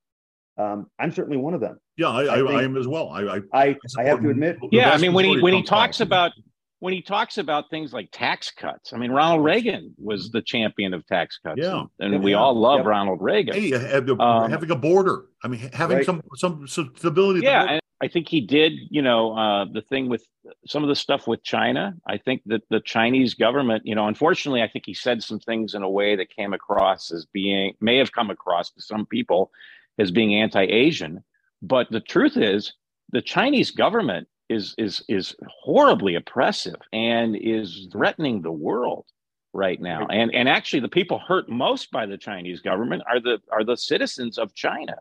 [0.59, 1.79] Um, I'm certainly one of them.
[1.97, 3.09] Yeah, I, I, I, I am as well.
[3.09, 4.59] I, I, I, I have to admit.
[4.71, 6.33] Yeah, I mean, when he when he talks about
[6.81, 10.93] when he talks about things like tax cuts, I mean, Ronald Reagan was the champion
[10.95, 11.59] of tax cuts.
[11.63, 12.39] Yeah, and, and we yeah.
[12.39, 13.55] all love Ronald Reagan.
[13.55, 15.27] Hey, um, having a border.
[15.43, 16.07] I mean, having right.
[16.07, 17.41] some some stability.
[17.41, 18.73] Yeah, I think he did.
[18.91, 20.27] You know, uh, the thing with
[20.67, 21.95] some of the stuff with China.
[22.07, 23.83] I think that the Chinese government.
[23.87, 27.12] You know, unfortunately, I think he said some things in a way that came across
[27.12, 29.53] as being may have come across to some people
[29.99, 31.23] as being anti-Asian.
[31.62, 32.73] But the truth is,
[33.12, 39.07] the Chinese government is is is horribly oppressive and is threatening the world
[39.53, 40.07] right now.
[40.09, 43.77] And and actually, the people hurt most by the Chinese government are the are the
[43.77, 44.97] citizens of China.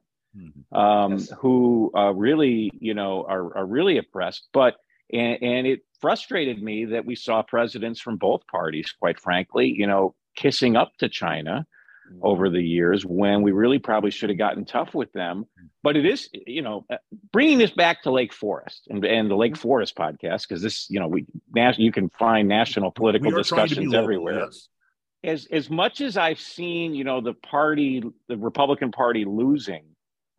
[0.72, 1.32] Um, yes.
[1.40, 4.48] who uh, really you know are are really oppressed.
[4.54, 4.76] But
[5.12, 9.88] and, and it frustrated me that we saw presidents from both parties, quite frankly, you
[9.88, 11.66] know, kissing up to China
[12.22, 15.46] over the years when we really probably should have gotten tough with them.
[15.84, 16.98] But it is, you know, uh,
[17.32, 21.00] bringing this back to Lake Forest and, and the Lake Forest podcast, because this, you
[21.00, 21.26] know, we
[21.78, 24.46] you can find national political discussions everywhere.
[24.46, 24.68] Yes.
[25.24, 29.86] As as much as I've seen, you know, the party, the Republican Party losing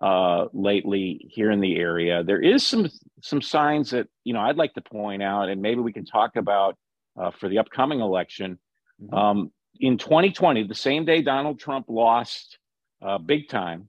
[0.02, 2.90] uh, lately here in the area, there is some
[3.22, 6.36] some signs that you know I'd like to point out, and maybe we can talk
[6.36, 6.76] about
[7.16, 8.58] uh, for the upcoming election.
[9.00, 9.14] Mm-hmm.
[9.14, 12.58] Um, in 2020, the same day Donald Trump lost
[13.00, 13.88] uh, big time,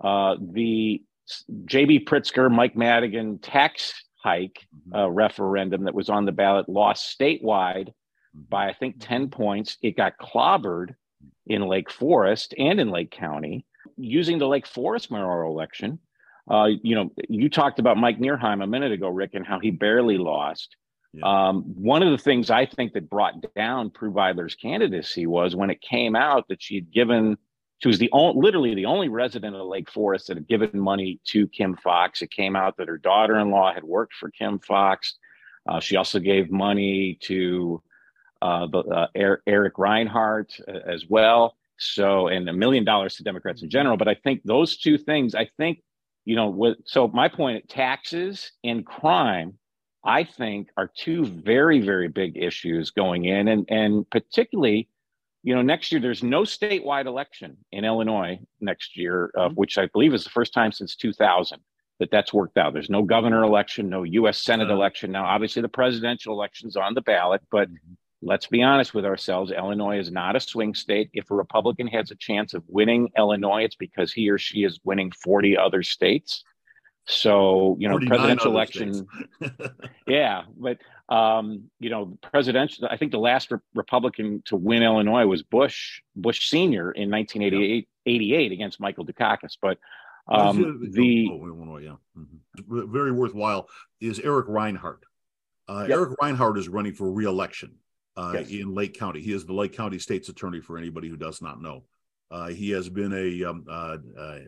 [0.00, 1.02] uh, the
[1.64, 2.04] J.B.
[2.06, 4.98] Pritzker, Mike Madigan tax hike mm-hmm.
[4.98, 8.42] uh, referendum that was on the ballot lost statewide mm-hmm.
[8.48, 9.78] by, I think, 10 points.
[9.80, 10.94] It got clobbered
[11.46, 13.64] in Lake Forest and in Lake County
[14.02, 15.98] using the Lake Forest mayoral election.
[16.50, 19.70] Uh, you know, you talked about Mike Nerheim a minute ago, Rick, and how he
[19.70, 20.76] barely lost.
[21.14, 21.24] Yeah.
[21.24, 25.70] Um, one of the things I think that brought down Prue Beidler's candidacy was when
[25.70, 27.36] it came out that she had given,
[27.78, 31.20] she was the only, literally the only resident of Lake Forest that had given money
[31.26, 32.22] to Kim Foxx.
[32.22, 35.14] It came out that her daughter-in-law had worked for Kim Foxx.
[35.68, 37.82] Uh, she also gave money to
[38.40, 39.06] uh, the, uh,
[39.46, 41.56] Eric Rinehart uh, as well.
[41.84, 43.96] So, and a million dollars to Democrats in general.
[43.96, 45.82] But I think those two things, I think,
[46.24, 49.58] you know, with, so my point, taxes and crime
[50.04, 53.48] I think are two very, very big issues going in.
[53.48, 54.88] And, and particularly,
[55.42, 59.54] you know, next year there's no statewide election in Illinois next year, uh, mm-hmm.
[59.54, 61.60] which I believe is the first time since 2000
[62.00, 62.72] that that's worked out.
[62.72, 64.38] There's no governor election, no U.S.
[64.38, 64.74] Senate uh-huh.
[64.74, 65.12] election.
[65.12, 67.94] Now, obviously, the presidential election's on the ballot, but mm-hmm.
[68.22, 69.50] Let's be honest with ourselves.
[69.50, 71.10] Illinois is not a swing state.
[71.12, 74.80] If a Republican has a chance of winning Illinois, it's because he or she is
[74.84, 76.44] winning 40 other states.
[77.04, 79.08] So, you know, presidential election.
[80.06, 80.42] yeah.
[80.56, 85.42] But, um, you know, presidential, I think the last re- Republican to win Illinois was
[85.42, 86.92] Bush, Bush Sr.
[86.92, 88.12] in 1988 yeah.
[88.14, 89.56] 88 against Michael Dukakis.
[89.60, 89.78] But
[90.28, 91.28] um, the.
[91.32, 91.96] Oh, Illinois, yeah.
[92.16, 92.92] Mm-hmm.
[92.92, 93.68] Very worthwhile
[94.00, 95.00] is Eric Rinehart.
[95.68, 95.98] Uh, yep.
[95.98, 97.74] Eric Rinehart is running for reelection
[98.16, 98.50] uh, yes.
[98.50, 99.20] in Lake County.
[99.20, 101.84] He is the Lake County State's Attorney for anybody who does not know.
[102.30, 104.38] Uh, he has been a um, uh, uh,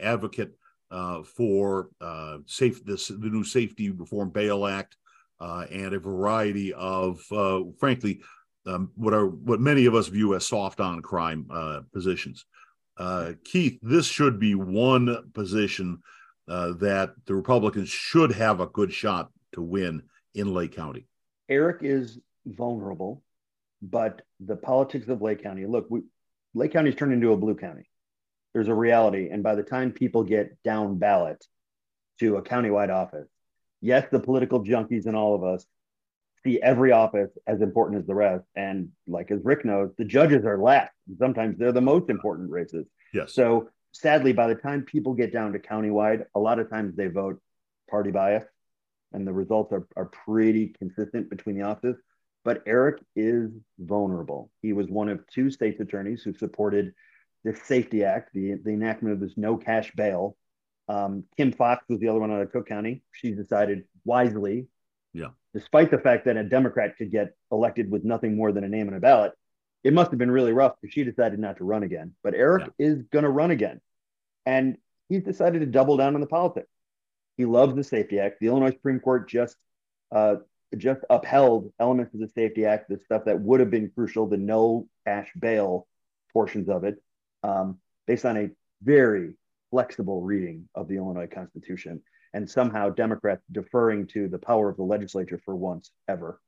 [0.00, 0.52] advocate
[0.90, 4.96] uh, for uh, safe this the new Safety Reform Bail Act
[5.40, 8.20] uh, and a variety of, uh, frankly,
[8.66, 12.44] um, what are what many of us view as soft on crime uh, positions.
[12.98, 16.00] Uh, Keith, this should be one position
[16.46, 20.02] that the Republicans should have a good shot to win
[20.34, 21.06] in Lake County.
[21.48, 23.22] Eric is vulnerable,
[23.82, 25.66] but the politics of Lake County.
[25.66, 26.02] Look, we,
[26.54, 27.90] Lake County's turned into a blue county
[28.52, 29.28] there's a reality.
[29.30, 31.44] And by the time people get down ballot
[32.18, 33.28] to a countywide office,
[33.80, 35.64] yes, the political junkies and all of us
[36.42, 38.44] see every office as important as the rest.
[38.56, 40.92] And like as Rick knows, the judges are last.
[41.18, 42.86] Sometimes they're the most important races.
[43.12, 43.34] Yes.
[43.34, 47.08] So sadly, by the time people get down to countywide, a lot of times they
[47.08, 47.40] vote
[47.88, 48.44] party bias,
[49.12, 51.96] and the results are, are pretty consistent between the offices.
[52.44, 54.50] But Eric is vulnerable.
[54.62, 56.94] He was one of two state's attorneys who supported
[57.44, 60.36] this Safety Act, the, the enactment of this no cash bail
[60.88, 63.02] Um, Kim Foxx was the other one out of Cook County.
[63.12, 64.66] She decided wisely,
[65.12, 65.30] Yeah.
[65.54, 68.88] despite the fact that a Democrat could get elected with nothing more than a name
[68.88, 69.32] and a ballot,
[69.84, 72.14] it must have been really rough because she decided not to run again.
[72.22, 73.80] But Eric is going to run again.
[74.44, 76.68] And he's decided to double down on the politics.
[77.36, 78.40] He loves the Safety Act.
[78.40, 79.56] The Illinois Supreme Court just
[80.12, 80.36] uh,
[80.76, 84.36] just upheld elements of the Safety Act, the stuff that would have been crucial, the
[84.36, 85.86] no cash bail
[86.32, 87.02] portions of it,
[87.42, 88.50] um, based on a
[88.82, 89.34] very
[89.70, 92.02] flexible reading of the Illinois Constitution,
[92.32, 96.40] and somehow Democrats deferring to the power of the legislature for once ever.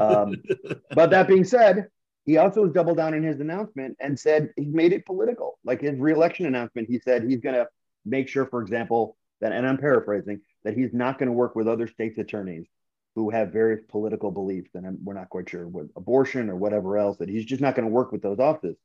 [0.00, 0.42] Um,
[0.94, 1.88] but that being said,
[2.24, 5.58] he also has doubled down in his announcement and said he made it political.
[5.64, 7.68] Like his reelection announcement, he said he's going to
[8.04, 11.66] make sure, for example, that, and I'm paraphrasing, that he's not going to work with
[11.68, 12.66] other states' attorneys
[13.14, 17.18] who have various political beliefs, and we're not quite sure what abortion or whatever else,
[17.18, 18.76] that he's just not going to work with those offices.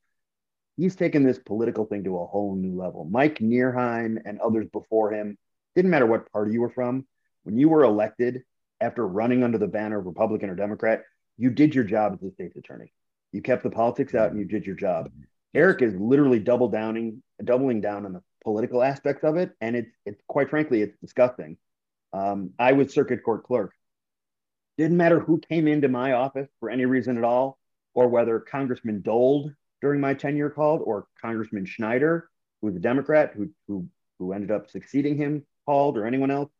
[0.76, 3.04] He's taken this political thing to a whole new level.
[3.10, 5.36] Mike Nerheim and others before him,
[5.74, 7.06] didn't matter what party you were from,
[7.42, 8.42] when you were elected
[8.80, 11.02] after running under the banner of Republican or Democrat,
[11.36, 12.92] you did your job as a state's attorney.
[13.32, 15.10] You kept the politics out and you did your job.
[15.54, 19.90] Eric is literally double downing, doubling down on the political aspects of it, and it's
[20.04, 21.56] it's quite frankly it's disgusting.
[22.12, 23.72] Um, I was circuit court clerk.
[24.78, 27.58] Didn't matter who came into my office for any reason at all,
[27.94, 33.32] or whether Congressman Dold during my tenure called, or Congressman Schneider, who was a Democrat
[33.34, 33.88] who who
[34.20, 36.50] who ended up succeeding him called, or anyone else.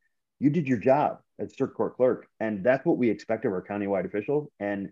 [0.41, 3.63] You did your job as circuit court clerk, and that's what we expect of our
[3.63, 4.49] countywide officials.
[4.59, 4.91] And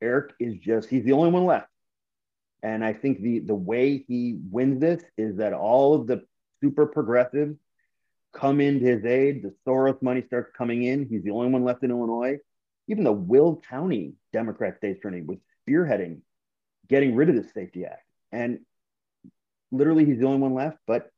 [0.00, 1.68] Eric is just he's the only one left.
[2.62, 6.24] And I think the the way he wins this is that all of the
[6.62, 7.58] super progressives
[8.32, 9.42] come into his aid.
[9.42, 11.06] The Soros money starts coming in.
[11.06, 12.38] He's the only one left in Illinois.
[12.88, 16.20] Even the Will County Democrat state attorney was spearheading
[16.88, 18.04] getting rid of the Safety Act.
[18.32, 18.60] And
[19.70, 20.78] literally, he's the only one left.
[20.86, 21.10] But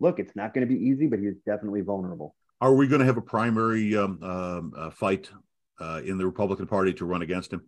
[0.00, 2.34] look, it's not going to be easy, but he's definitely vulnerable.
[2.60, 5.30] Are we going to have a primary um, um, uh, fight
[5.80, 7.62] uh, in the Republican Party to run against him?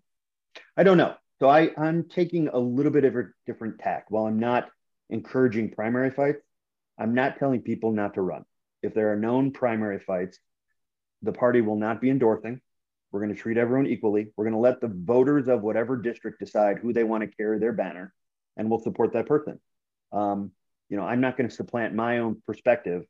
[0.77, 1.15] I don't know.
[1.39, 4.07] So I, I'm taking a little bit of a different tack.
[4.09, 4.69] While I'm not
[5.09, 6.43] encouraging primary fights,
[6.99, 8.45] I'm not telling people not to run.
[8.83, 10.39] If there are known primary fights,
[11.23, 12.61] the party will not be endorsing.
[13.11, 14.29] We're going to treat everyone equally.
[14.37, 17.59] We're going to let the voters of whatever district decide who they want to carry
[17.59, 18.13] their banner,
[18.57, 19.61] and we'll support that person.
[20.13, 20.53] Um,
[20.89, 23.05] you know, I'm not going to supplant my own perspective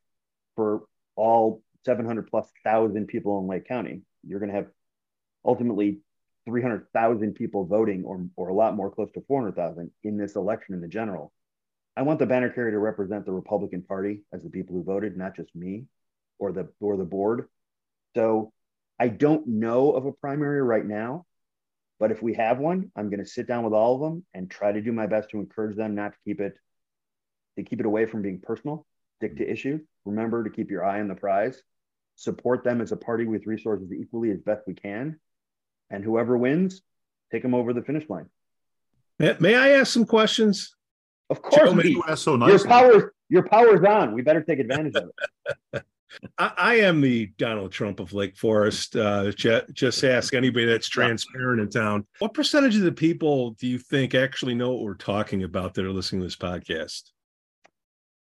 [0.56, 0.82] for
[1.16, 4.02] all 700 plus thousand people in Lake County.
[4.26, 4.68] You're going to have
[5.44, 6.00] ultimately
[6.46, 10.80] 300,000 people voting, or, or a lot more, close to 400,000 in this election in
[10.80, 11.32] the general.
[11.96, 15.16] I want the banner carrier to represent the Republican Party as the people who voted,
[15.16, 15.84] not just me
[16.38, 17.48] or the or the board.
[18.14, 18.52] So
[19.00, 21.24] I don't know of a primary right now,
[21.98, 24.50] but if we have one, I'm going to sit down with all of them and
[24.50, 26.52] try to do my best to encourage them not to keep it
[27.56, 28.86] to keep it away from being personal,
[29.16, 29.52] stick to mm-hmm.
[29.52, 29.80] issues.
[30.04, 31.62] Remember to keep your eye on the prize.
[32.16, 35.18] Support them as a party with resources equally as best we can,
[35.88, 36.82] and whoever wins,
[37.32, 38.26] take them over the finish line.
[39.18, 40.76] May I ask some questions?
[41.30, 42.58] Of course, Joe, you so nicely.
[42.58, 44.12] your power, your power's on.
[44.12, 45.10] We better take advantage of
[45.72, 45.84] it.
[46.38, 48.96] I, I am the Donald Trump of Lake Forest.
[48.96, 52.06] Uh, just, just ask anybody that's transparent in town.
[52.18, 55.84] What percentage of the people do you think actually know what we're talking about that
[55.84, 57.10] are listening to this podcast?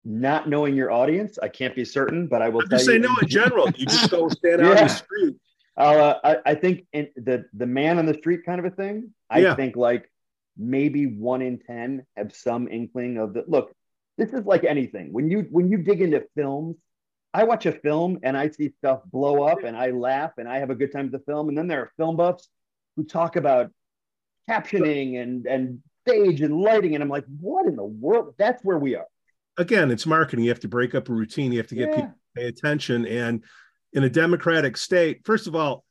[0.05, 2.93] Not knowing your audience, I can't be certain, but I will just you.
[2.93, 5.35] saying, no, in general, you just go stand out on the street.
[5.77, 9.13] Uh, I, I think in the the man on the street kind of a thing.
[9.29, 9.55] I Yeah.
[9.57, 10.11] think like
[10.57, 13.75] maybe one in ten have some inkling of the look.
[14.17, 15.13] This is like anything.
[15.13, 16.77] When you when you dig into films,
[17.37, 20.59] I watch a film and I see stuff blow up and I laugh and I
[20.59, 21.51] have a good time with the film.
[21.51, 22.49] And then there are film buffs
[22.97, 23.71] who talk about
[24.49, 28.35] captioning and and stage and lighting, and I'm like, what in the world?
[28.39, 29.07] That's where we are.
[29.59, 30.45] Again, it's marketing.
[30.45, 31.53] You have to break up a routine.
[31.53, 31.97] You have to get Yeah.
[31.97, 33.07] people to pay attention.
[33.07, 33.45] And
[33.93, 35.85] in a democratic state, first of all,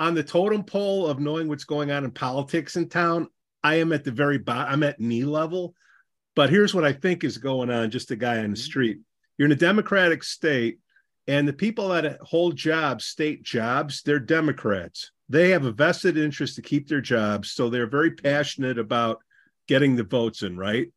[0.00, 3.28] on the totem pole of knowing what's going on in politics in town,
[3.62, 4.72] I am at the very bottom.
[4.72, 5.74] I'm at knee level.
[6.36, 8.54] But here's what I think is going on just a guy on the mm-hmm.
[8.54, 8.98] street.
[9.38, 10.78] You're in a democratic state,
[11.26, 15.12] and the people that hold jobs, state jobs, they're Democrats.
[15.28, 17.52] They have a vested interest to keep their jobs.
[17.52, 19.20] So they're very passionate about
[19.66, 20.88] getting the votes in, right?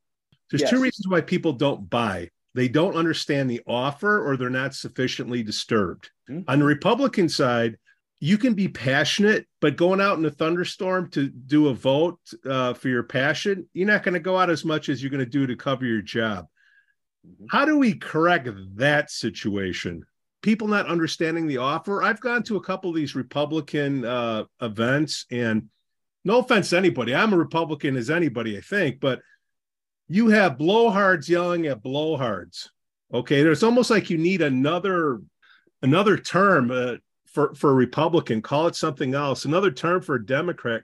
[0.50, 2.30] There's two reasons why people don't buy.
[2.54, 6.10] They don't understand the offer or they're not sufficiently disturbed.
[6.30, 6.46] Mhm.
[6.48, 7.78] On the Republican side,
[8.20, 12.74] you can be passionate, but going out in a thunderstorm to do a vote uh,
[12.74, 15.30] for your passion, you're not going to go out as much as you're going to
[15.30, 16.48] do to cover your job.
[17.28, 17.48] Mhm.
[17.50, 20.06] How do we correct that situation?
[20.42, 22.02] People not understanding the offer.
[22.02, 25.70] I've gone to a couple of these Republican uh, events, and
[26.26, 29.22] no offense to anybody, I'm a Republican as anybody, I think, but
[30.08, 32.68] you have blowhards yelling at blowhards.
[33.14, 35.22] Okay, there's almost like you need another
[35.82, 36.96] another term uh,
[37.28, 38.42] for for a Republican.
[38.42, 39.46] Call it something else.
[39.46, 40.84] Another term for a Democrat.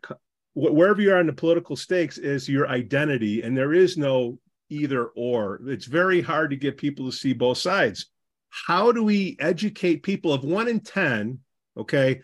[0.54, 4.40] Wherever you are in the political stakes is your identity, and there is no
[4.70, 5.60] either or.
[5.66, 8.08] It's very hard to get people to see both sides.
[8.50, 11.40] How do we educate people of one in ten?
[11.76, 12.22] Okay,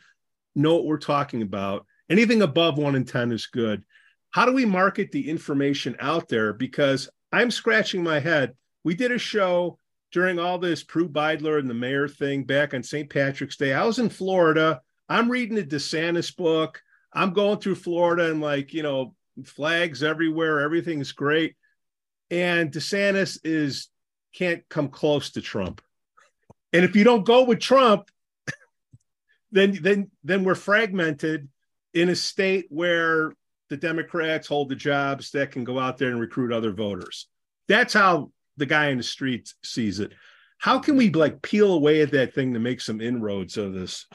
[0.56, 1.86] know what we're talking about.
[2.10, 3.84] Anything above one in ten is good.
[4.32, 6.54] How do we market the information out there?
[6.54, 8.54] Because I'm scratching my head.
[8.84, 9.78] We did a show
[10.12, 13.10] during all this Prue Beidler and the mayor thing back on St.
[13.10, 13.74] Patrick's Day.
[13.74, 14.82] I was in Florida.
[15.10, 16.82] I'm reading the DeSantis book.
[17.14, 19.16] I'm going through Florida and like, you know,
[19.46, 20.62] flags everywhere.
[20.62, 21.56] Everything's great.
[22.34, 23.90] And DeSantis is
[24.34, 25.84] can't come close to Trump.
[26.74, 28.10] And if you don't go with Trump,
[29.52, 31.48] then then then we're fragmented
[31.94, 33.34] in a state where
[33.70, 37.28] the Democrats hold the jobs that can go out there and recruit other voters.
[37.68, 40.14] That's how the guy in the street sees it.
[40.58, 44.08] How can we like peel away at that thing to make some inroads of this?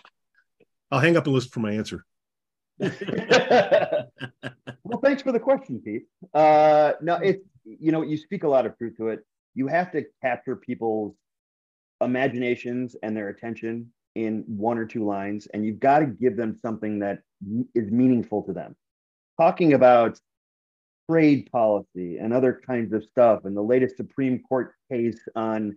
[0.91, 2.05] I'll hang up a list for my answer.
[2.81, 2.91] well,
[5.05, 6.07] thanks for the question, Pete.
[6.35, 7.45] Uh, no, it's
[7.79, 9.21] you know you speak a lot of truth to it.
[9.55, 11.15] You have to capture people's
[12.01, 16.57] imaginations and their attention in one or two lines, and you've got to give them
[16.61, 17.21] something that
[17.75, 18.75] is meaningful to them.
[19.41, 20.19] Talking about
[21.11, 25.77] trade policy and other kinds of stuff, and the latest Supreme Court case on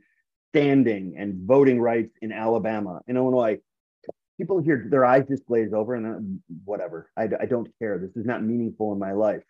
[0.51, 3.57] standing and voting rights in Alabama, in Illinois.
[4.37, 7.09] People hear their eyes just glaze over and whatever.
[7.15, 7.99] I, I don't care.
[7.99, 9.43] This is not meaningful in my life.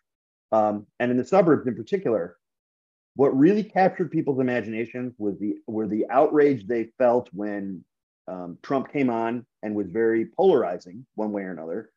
[0.52, 2.36] Um, and in the suburbs in particular,
[3.16, 7.84] what really captured people's imaginations was the were the outrage they felt when
[8.28, 11.90] um, Trump came on and was very polarizing one way or another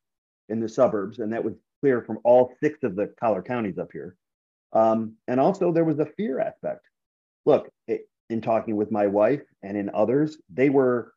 [0.50, 3.90] in the suburbs, and that was clear from all six of the collar counties up
[3.92, 4.16] here.
[4.74, 6.82] Um, and also, there was a fear aspect.
[7.46, 11.14] Look, it, in talking with my wife and in others, they were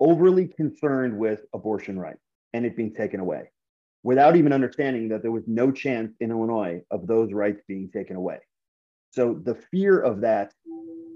[0.00, 3.50] overly concerned with abortion rights and it being taken away
[4.04, 8.14] without even understanding that there was no chance in Illinois of those rights being taken
[8.14, 8.38] away.
[9.10, 10.52] So the fear of that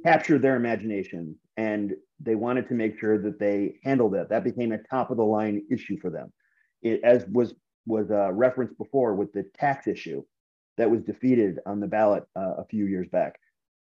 [0.05, 4.31] captured their imagination and they wanted to make sure that they handled it.
[4.31, 6.33] That became a top of the line issue for them.
[6.83, 7.55] It, as was
[7.87, 10.23] was uh, referenced before with the tax issue
[10.77, 13.39] that was defeated on the ballot uh, a few years back.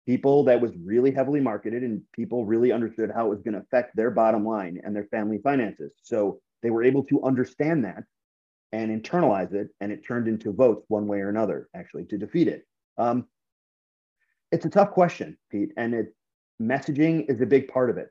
[0.06, 3.60] People that was really heavily marketed and people really understood how it was going to
[3.60, 5.92] affect their bottom line and their family finances.
[6.02, 8.04] So they were able to understand that
[8.74, 12.48] and internalize it, and it turned into votes one way or another, actually, to defeat
[12.48, 12.66] it.
[12.98, 13.28] Um,
[14.50, 16.12] it's a tough question, Pete, and it
[16.60, 18.08] messaging is a big part of it.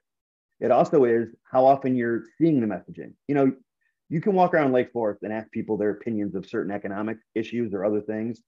[0.62, 3.14] It also is how often you're seeing the messaging.
[3.28, 3.52] You know,
[4.08, 7.74] you can walk around Lake Forest and ask people their opinions of certain economic issues
[7.74, 8.40] or other things.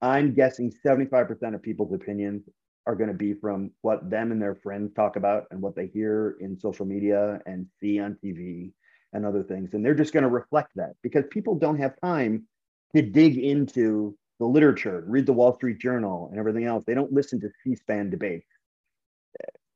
[0.00, 2.48] I'm guessing 75% of people's opinions
[2.86, 5.88] are going to be from what them and their friends talk about and what they
[5.88, 8.70] hear in social media and see on TV
[9.12, 9.74] and other things.
[9.74, 12.46] And they're just going to reflect that because people don't have time
[12.94, 16.84] to dig into the literature, read the Wall Street Journal and everything else.
[16.86, 18.46] They don't listen to C SPAN debates.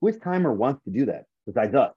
[0.00, 1.92] Who has time or wants to do that besides us?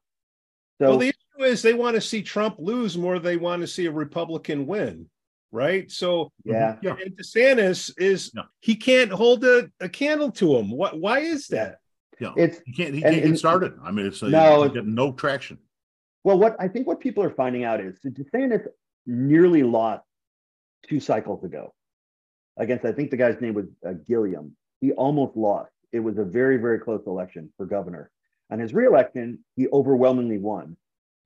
[0.79, 3.17] So, well, the issue is they want to see Trump lose more.
[3.17, 5.09] They want to see a Republican win,
[5.51, 5.89] right?
[5.89, 6.95] So yeah, yeah.
[7.03, 8.43] And DeSantis is no.
[8.59, 10.69] he can't hold a, a candle to him.
[10.69, 10.99] What?
[10.99, 11.77] Why is that?
[12.19, 12.93] Yeah, it's he can't.
[12.93, 13.73] He can't and, get started.
[13.83, 15.57] I mean, it's a, no, get no traction.
[16.25, 18.65] Well, what I think what people are finding out is that DeSantis
[19.05, 20.03] nearly lost
[20.89, 21.71] two cycles ago
[22.57, 22.83] against.
[22.83, 24.57] I think the guy's name was uh, Gillum.
[24.81, 25.71] He almost lost.
[25.91, 28.09] It was a very very close election for governor.
[28.49, 30.75] On his reelection, he overwhelmingly won.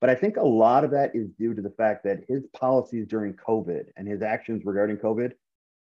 [0.02, 3.06] But I think a lot of that is due to the fact that his policies
[3.06, 5.32] during COVID and his actions regarding COVID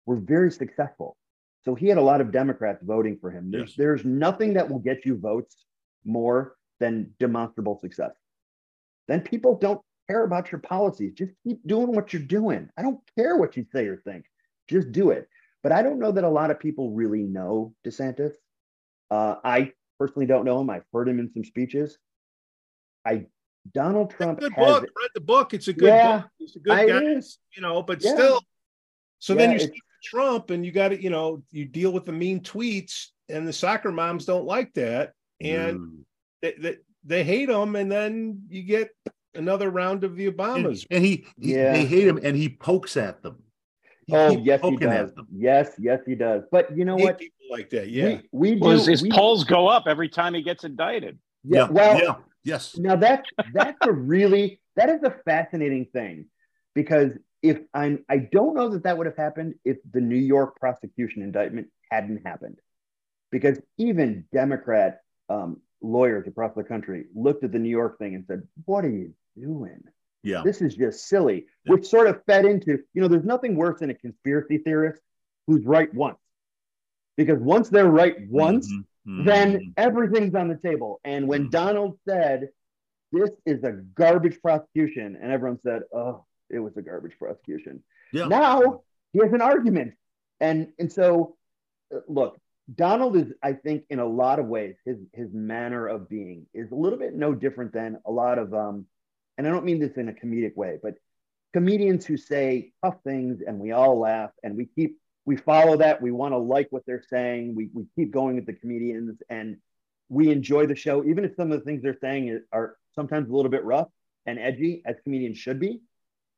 [0.05, 1.18] were very successful.
[1.64, 3.51] So he had a lot of Democrats voting for him.
[3.51, 3.78] There's, yes.
[3.78, 5.66] there's nothing that will get you votes
[6.05, 8.12] more than demonstrable success.
[9.08, 11.14] Then people don't care about your policies.
[11.14, 12.70] Just keep doing what you're doing.
[12.78, 14.26] I don't care what you say or think.
[14.70, 15.28] Just do it.
[15.64, 18.34] But I don't know that a lot of people really know DeSantis.
[19.10, 20.70] Uh, I personally don't know him.
[20.70, 21.97] I've heard him in some speeches.
[23.06, 23.28] I
[23.74, 24.82] Donald Trump good has book.
[24.84, 25.54] Read the book.
[25.54, 26.30] It's a good yeah, book.
[26.38, 27.38] He's a good I guy, is.
[27.56, 27.84] you know.
[27.84, 28.14] But yeah.
[28.14, 28.41] still,
[29.20, 32.06] so yeah, then you see Trump, and you got to, you know, you deal with
[32.06, 35.97] the mean tweets, and the soccer moms don't like that, and mm.
[36.41, 38.89] they, they, they hate him, and then you get
[39.36, 41.74] another round of the Obamas, and, and he, he yeah.
[41.74, 43.43] they hate him, and he pokes at them.
[44.08, 45.12] He oh yes, he does.
[45.32, 46.43] Yes, yes, he does.
[46.52, 47.20] But you know what?
[47.20, 48.20] People like that, yeah.
[48.32, 48.62] We, we do.
[48.62, 51.20] Well, his, his we, polls go up every time he gets indicted.
[51.43, 51.68] Yeah.
[51.70, 52.16] Well, yeah.
[52.43, 52.78] Yes.
[52.78, 56.26] Now that's that's a really that is a fascinating thing
[56.74, 60.60] because if I'm I don't know that that would have happened if the New York
[60.60, 62.60] prosecution indictment hadn't happened
[63.32, 68.25] because even Democrat um, lawyers across the country looked at the New York thing and
[68.25, 69.84] said, "What are you doing?
[70.23, 70.43] Yeah.
[70.43, 71.73] This is just silly." Yeah.
[71.73, 75.01] Which sort of fed into, you know, there's nothing worse than a conspiracy theorist
[75.47, 76.19] who's right once,
[77.17, 79.25] because once they're right once, Mhm, mhm.
[79.25, 80.99] then everything's on the table.
[81.03, 81.51] And when Mhm.
[81.51, 82.49] Donald said,
[83.11, 88.27] "This is a garbage prosecution," and everyone said, "Oh, it was a garbage prosecution." Yeah.
[88.27, 89.95] Now he has an argument,
[90.39, 91.38] and and so
[91.93, 92.38] uh, look,
[92.76, 96.72] Donald is, I think, in a lot of ways, his his manner of being is
[96.72, 98.86] a little bit no different than a lot of, um,
[99.38, 100.95] and I don't mean this in a comedic way, but
[101.53, 106.01] comedians who say tough things and we all laugh and we keep we follow that
[106.01, 109.57] we want to like what they're saying we, we keep going with the comedians and
[110.09, 113.34] we enjoy the show even if some of the things they're saying are sometimes a
[113.34, 113.89] little bit rough
[114.26, 115.82] and edgy as comedians should be.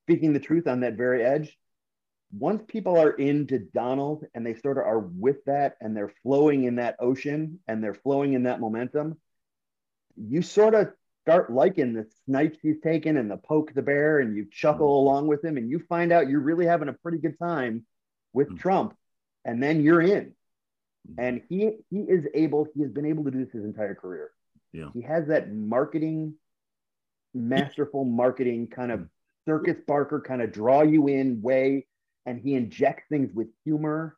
[0.06, 1.58] Speaking the truth on that very edge
[2.38, 6.64] once people are into donald and they sort of are with that and they're flowing
[6.64, 9.18] in that ocean and they're flowing in that momentum
[10.18, 14.36] you sort of start liking the snipes he's taken and the poke the bear and
[14.36, 17.38] you chuckle along with him and you find out you're really having a pretty good
[17.40, 17.86] time
[18.34, 18.58] with Mhm.
[18.60, 18.98] Trump
[19.46, 20.36] and then you're in
[21.08, 21.16] Mhm.
[21.18, 24.32] and he he is able he has been able to do this his entire career
[24.72, 24.90] Yeah.
[24.94, 26.34] he has that marketing
[27.34, 29.08] masterful marketing kind of
[29.46, 31.86] circus barker kind of draw you in way
[32.26, 34.18] and he injects things with humor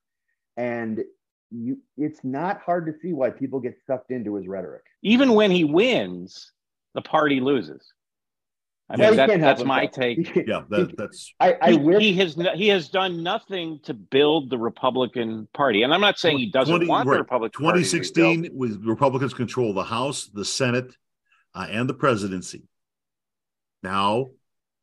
[0.58, 1.03] and
[1.51, 5.51] you it's not hard to see why people get sucked into his rhetoric Even when
[5.51, 6.51] he wins,
[6.93, 7.82] the party loses.
[8.89, 9.95] I Well, mean, he that, that's my himself.
[9.95, 10.36] take.
[10.47, 14.49] Yeah, that, that's I, I he, wish he has he has done nothing to build
[14.49, 17.16] the Republican Party, and I'm not saying he doesn't 20 want right.
[17.16, 17.84] the Republican Party.
[17.84, 18.36] to be built.
[18.36, 20.95] 2016 with Republicans control the House, the Senate,
[21.56, 22.64] uh, and the presidency.
[23.82, 24.30] Now,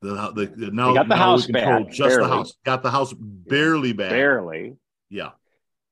[0.03, 2.23] the, the, the now got the now House back, just barely.
[2.29, 2.55] the House.
[2.65, 4.11] Got the House barely back.
[4.11, 4.77] barely.
[5.09, 5.31] Yeah,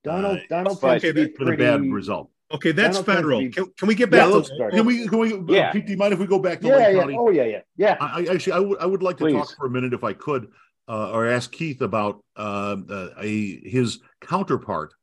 [0.03, 2.29] Donald Uh, Donald but- tends to be with a bad result.
[2.53, 3.39] Okay, that's Donald federal.
[3.41, 4.73] needs- Can, can we get back let's, to start.
[4.73, 5.07] can we?
[5.07, 5.33] Can we?
[5.33, 5.71] uh, Yeah.
[5.71, 6.99] Pete, do you mind if we go back to Yeah, Lake yeah.
[6.99, 7.15] County?
[7.17, 7.95] Oh yeah, yeah, yeah.
[8.01, 9.33] I, I actually, I would, I would like to Please.
[9.35, 10.49] talk for a minute, if I could,
[10.89, 14.93] uh, or ask Keith about uh, uh, a, his counterpart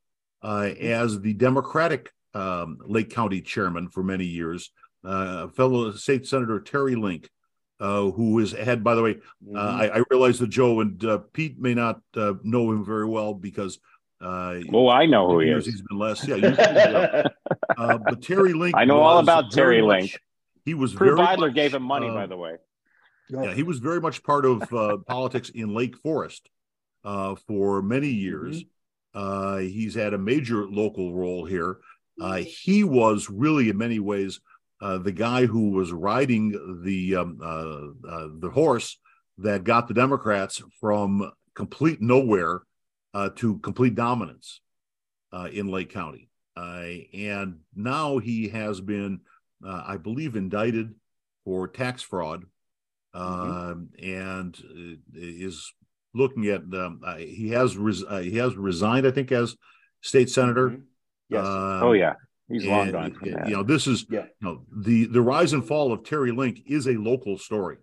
[0.43, 4.69] uh, as the Democratic um, Lake County chairman for many years,
[5.03, 7.29] uh, fellow state senator Terry Link,
[7.79, 9.15] uh, who is had, by the way,
[9.45, 9.55] Mhm.
[9.55, 13.05] uh, I, I realize that Joe and uh, Pete may not uh, know him very
[13.07, 13.79] well because.
[14.21, 15.75] Uh, Oh, I know who he years is.
[15.75, 16.35] He's been less, yeah.
[16.35, 17.23] you-
[17.77, 20.19] Uh, but Terry Link, I know all about Terry much- Link.
[20.65, 22.55] He was Prue very Beidler much, gave him money, uh, by the way.
[23.29, 26.49] yeah, he was very much part of uh, politics in Lake Forest
[27.05, 28.65] uh, for many years.
[29.13, 31.77] Uh, he's had a major local role here.
[32.19, 34.41] Uh, he was really, in many ways,
[34.81, 38.97] uh, the guy who was riding the um, uh, uh, the horse
[39.37, 42.61] that got the Democrats from complete nowhere
[43.13, 44.61] uh, to complete dominance
[45.33, 46.29] uh, in Lake County.
[46.55, 49.21] Uh, and now he has been,
[49.65, 50.93] uh, I believe, indicted
[51.45, 52.43] for tax fraud
[53.13, 54.57] um, and
[55.13, 55.73] is
[56.13, 56.61] looking at.
[56.73, 59.55] Um, uh, he has res- uh, he has resigned, I think, as
[60.01, 60.69] state senator.
[60.69, 60.81] Mhm.
[61.29, 61.45] Yes.
[61.45, 62.13] Um, oh yeah,
[62.49, 63.47] he's long and, gone from that.
[63.47, 64.25] You know, this is Yeah.
[64.39, 67.77] you know the the rise and fall of Terry Link is a local story.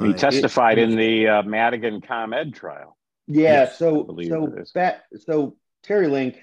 [0.00, 2.98] he Uh, testified it- in the uh, Madigan ComEd trial.
[3.28, 6.36] Yeah, Yes, so so that so Terry Link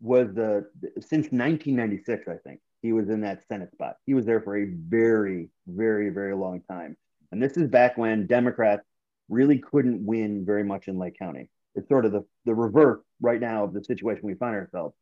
[0.00, 0.68] was the
[1.00, 3.96] since 1996, I think he was in that Senate spot.
[4.06, 6.96] He was there for a very, very, very long time,
[7.32, 8.84] and this is back when Democrats
[9.28, 11.50] really couldn't win very much in Lake County.
[11.74, 14.94] It's sort of the the reverse right now of the situation we find ourselves.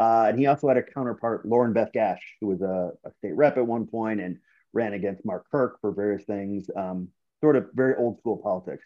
[0.00, 3.36] Uh, and he also had a counterpart, Lauren Beth Gash, who was a, a state
[3.36, 4.38] rep at one point and
[4.72, 6.70] ran against Mark Kirk for various things.
[6.74, 7.08] Um,
[7.42, 8.82] sort of very old school politics.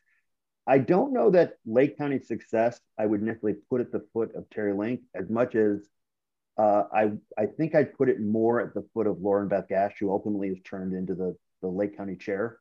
[0.67, 4.51] I don't know that Lake County's success I would necessarily put at the foot of
[4.51, 5.87] Terry Link as much as
[6.59, 9.95] uh, I I think I'd put it more at the foot of Lauren Beth Gash,
[10.01, 12.59] who ultimately has turned into the the Lake County chair,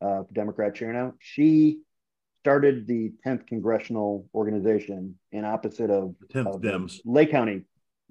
[0.00, 1.14] uh, Democrat chair now.
[1.20, 1.82] She
[2.40, 7.00] started the 10th congressional organization in opposite of, The 10th of Dems.
[7.04, 7.62] Lake County,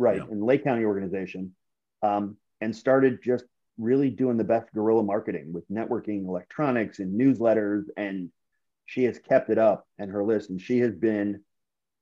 [0.01, 0.31] right, Yeah.
[0.31, 1.53] in Lake County organization,
[2.01, 3.45] um, and started just
[3.77, 7.83] really doing the best guerrilla marketing with networking, electronics, and newsletters.
[7.95, 8.29] And
[8.85, 11.41] she has kept it up and her list, and she has been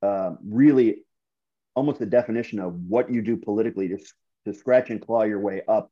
[0.01, 1.03] uh, really
[1.75, 3.97] almost the definition of what you do politically to,
[4.45, 5.91] to scratch and claw your way up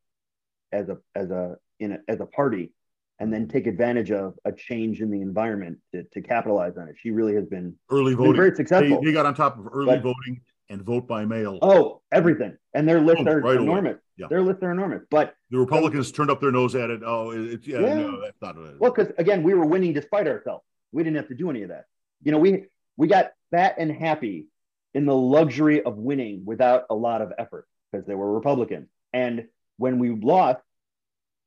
[0.72, 2.72] as a as a in a, as a party
[3.20, 6.96] and then take advantage of a change in the environment to, to capitalize on it.
[7.00, 8.36] She really has been, early been voting.
[8.36, 9.02] very They, successful.
[9.02, 11.60] they got on top of early But- voting and vote by mail.
[11.62, 12.58] Oh, everything.
[12.74, 13.64] And their lists Oh, are right away.
[13.64, 13.98] enormous.
[14.18, 14.28] Yeah.
[14.30, 15.04] Their lists are enormous.
[15.10, 17.02] But The Republicans turned up their nose at it.
[17.06, 17.94] Oh, it- it's yeah, Yeah.
[17.96, 18.80] no, that's not it.
[18.80, 20.64] well, because again, we were winning despite ourselves.
[20.92, 21.86] We didn't have to do any of that.
[22.24, 22.66] You know, we
[22.98, 24.48] we got fat and happy
[24.94, 28.88] in the luxury of winning without a lot of effort because they were Republicans.
[29.14, 29.48] And
[29.78, 30.60] when we lost,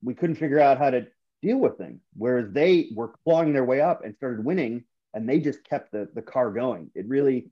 [0.02, 1.06] we couldn't figure out how to
[1.42, 2.00] deal with things.
[2.16, 6.08] Whereas they were clawing their way up and started winning, and they just kept the,
[6.14, 6.90] the car going.
[6.94, 7.50] It really,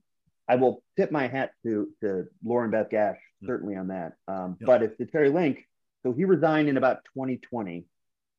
[0.49, 4.13] I will tip my hat to to Lauren Beth Gash certainly on that.
[4.27, 4.57] Um.
[4.59, 5.65] But if the Terry Link,
[6.03, 7.85] so he resigned in about 2020.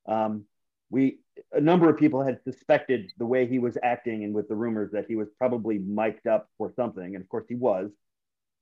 [0.07, 0.45] Um,
[0.91, 1.21] we
[1.53, 4.91] a number of people had suspected the way he was acting and with the rumors
[4.93, 7.91] that he was probably mic'd up for something, and of course he was.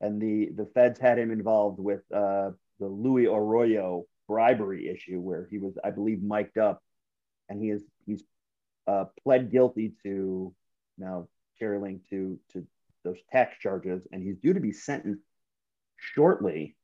[0.01, 5.49] And the the feds had him involved with uh, the Luis Arroyo bribery issue, where
[5.51, 6.83] he was, I believe, mic'd up,
[7.49, 8.23] and he is he's
[8.87, 10.55] uh, pled guilty to
[10.99, 11.29] now
[11.59, 12.67] Terry Link to to
[13.09, 15.23] those tax charges, and he's due to be sentenced
[15.97, 16.77] shortly.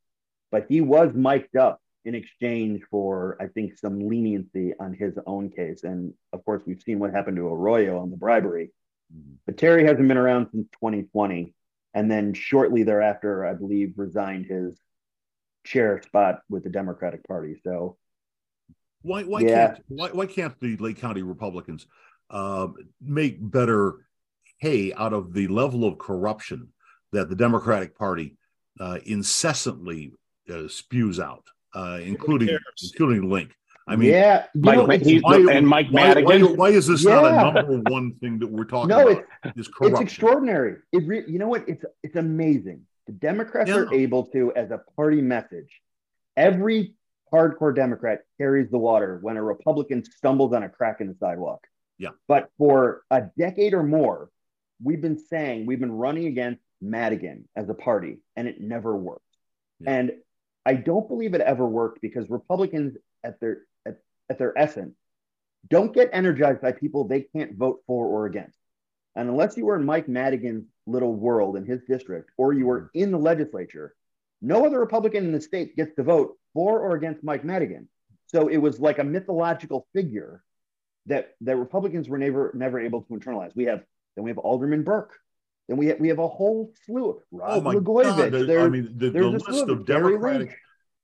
[0.51, 5.51] But he was mic'd up in exchange for, I think, some leniency on his own
[5.51, 5.85] case.
[5.85, 8.71] And of course, we've seen what happened to Arroyo on the bribery.
[9.47, 11.55] But Terry hasn't been around since 2020.
[11.95, 14.77] And then shortly thereafter, I believe, resigned his
[15.65, 17.61] chair spot with the Democratic Party.
[17.63, 17.97] So,
[19.03, 19.69] Why why Yeah.
[19.69, 21.87] can't why, why can't the Lake County Republicans
[22.31, 22.69] uh,
[23.01, 24.07] make better
[24.59, 26.69] hay out of the level of corruption
[27.13, 28.37] that the Democratic Party
[28.81, 30.13] uh, incessantly
[30.53, 31.45] uh, spews out,
[31.75, 33.53] uh, including including Link.
[33.87, 36.57] I mean, yeah, Mike, it's- he's why, and Mike why, why, Madigan.
[36.57, 39.25] why is this not a number one thing that we're talking No, about?
[39.45, 39.93] Corruption.
[39.93, 40.77] It's extraordinary.
[40.93, 41.69] It re- you know what?
[41.69, 42.81] It's it's amazing.
[43.07, 43.77] The Democrats Yeah.
[43.81, 45.69] are able to, as a party message,
[46.37, 46.95] every
[47.31, 51.67] hardcore Democrat carries the water when a Republican stumbles on a crack in the sidewalk.
[51.99, 52.11] Yeah.
[52.27, 54.31] But for a decade or more,
[54.85, 59.23] we've been saying we've been running against Madigan as a party, and it never worked.
[59.81, 59.91] Yeah.
[59.91, 60.13] And
[60.65, 63.97] I don't believe it ever worked because Republicans, at their at,
[64.31, 64.95] at their essence,
[65.69, 68.59] don't get energized by people they can't vote for or against.
[69.17, 72.83] And unless you were in Mike Madigan's little world in his district, or you were
[72.83, 72.99] mm-hmm.
[73.03, 73.95] in the legislature,
[74.43, 77.89] no other Republican in the state gets to vote for or against Mike Madigan.
[78.27, 80.43] So it was like a mythological figure
[81.07, 83.55] that that Republicans were never never able to internalize.
[83.55, 83.85] We have
[84.17, 85.19] then we have Alderman Burke.
[85.69, 87.21] Then we have, we have a whole slew.
[87.31, 88.17] Rod Oh my Blagojevich.
[88.17, 88.33] God!
[88.33, 90.55] the- There's- I mean, the, the slew list of Democratic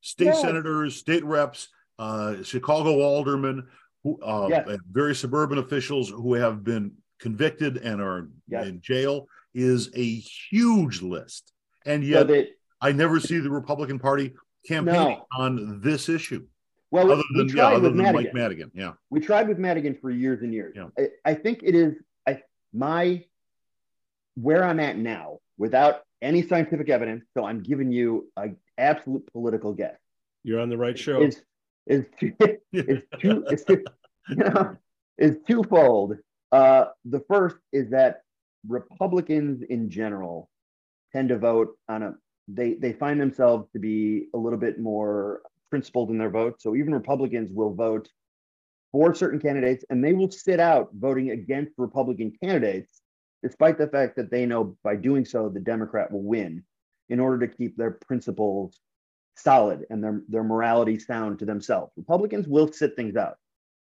[0.00, 0.40] state Yes.
[0.40, 3.66] senators, state reps, uh, Chicago aldermen,
[4.04, 4.68] who uh, Yes.
[4.90, 8.66] various suburban officials who have been convicted and are Yes.
[8.68, 10.04] in jail is a
[10.50, 11.52] huge list.
[11.86, 12.48] And So yet, that,
[12.80, 14.34] I never see the Republican Party
[14.66, 15.26] campaigning No.
[15.36, 16.46] on this issue,
[16.90, 18.24] well, other we than yeah, tried other with than Madigan.
[18.24, 18.70] Mike Madigan.
[18.74, 20.74] Yeah, we tried with Madigan for years and years.
[20.76, 20.88] Yeah.
[20.98, 21.94] I, I think it is
[22.72, 23.24] my
[24.36, 27.24] where I'm at now without any scientific evidence.
[27.36, 29.96] So I'm giving you an absolute political guess.
[30.42, 31.22] You're on the right show.
[31.22, 31.42] Is
[31.86, 32.04] is
[32.72, 33.84] is two is, two,
[34.28, 34.76] you know,
[35.18, 36.16] is twofold.
[36.52, 38.22] Uh, the first is that
[38.66, 40.48] Republicans in general
[41.12, 42.14] tend to vote on a
[42.48, 46.60] they they find themselves to be a little bit more principled in their vote.
[46.60, 48.08] So even Republicans will vote
[48.92, 53.00] for certain candidates and they will sit out voting against Republican candidates,
[53.42, 56.64] despite the fact that they know by doing so the Democrat will win
[57.08, 58.80] in order to keep their principles
[59.36, 61.92] solid and their, their morality sound to themselves.
[61.96, 63.36] Republicans will sit things out.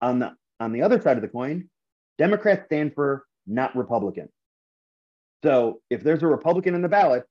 [0.01, 1.68] On the on the other side of the coin,
[2.18, 4.28] Democrats stand for not Republican.
[5.44, 7.24] So if there's a Republican in the ballot,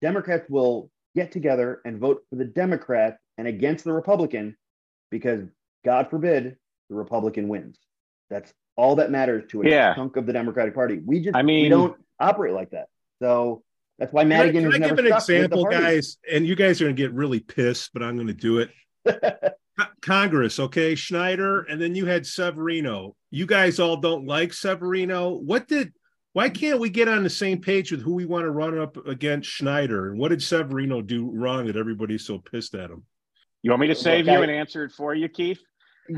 [0.00, 4.56] Democrats will get together and vote for the Democrat and against the Republican
[5.10, 5.44] because
[5.84, 6.56] God forbid
[6.92, 7.78] the Republican wins.
[8.30, 9.94] That's all that matters to a Yeah.
[9.94, 11.00] chunk of the Democratic Party.
[11.04, 12.88] We just I mean, we mean- don't operate like that.
[13.20, 13.62] So
[13.98, 16.18] that's why Can I, Madigan can I never give an stuck with the example, guys?
[16.30, 18.70] And you guys are going to get really pissed, but I'm going to do it.
[20.02, 23.16] Congress, okay, Schneider, and then you had Severino.
[23.30, 25.30] You guys all don't like Severino.
[25.30, 25.92] What did?
[26.34, 28.96] Why can't we get on the same page with who we want to run up
[29.06, 30.10] against Schneider?
[30.10, 33.04] And what did Severino do wrong that everybody's so pissed at him?
[33.62, 35.60] You want me to save Look, you and answer it for you, Keith?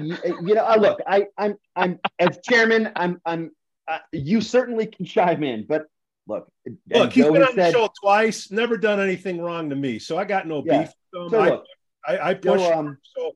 [0.01, 3.51] You, you know, uh, look, I, I'm, I'm as chairman, I'm, I'm,
[3.89, 5.87] uh, you certainly can chime in, but
[6.27, 6.49] look,
[6.91, 10.17] Look, he's been on the said, show twice, never done anything wrong to me, so
[10.17, 10.81] I got no Yeah.
[10.81, 10.89] beef.
[11.13, 11.29] him.
[11.31, 11.65] so I, look,
[12.07, 12.61] I, I push.
[12.61, 13.33] Joe, um, so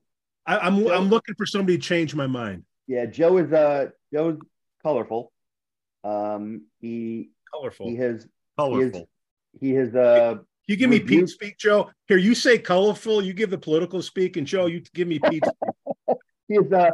[0.47, 2.65] I, I'm Joe- I'm looking for somebody to change my mind.
[2.87, 4.39] yeah, Joe is, uh, Joe's
[4.83, 5.33] colorful.
[6.05, 7.89] Um, he, Colorful.
[7.89, 9.01] he has, he colorful.
[9.01, 10.37] has, he has, uh,
[10.67, 11.91] You give me Pete speak, Joe.
[12.07, 13.23] Here, you say colorful.
[13.23, 15.45] You give the political speak, and Joe, you give me Pete.
[16.49, 16.91] he is, uh,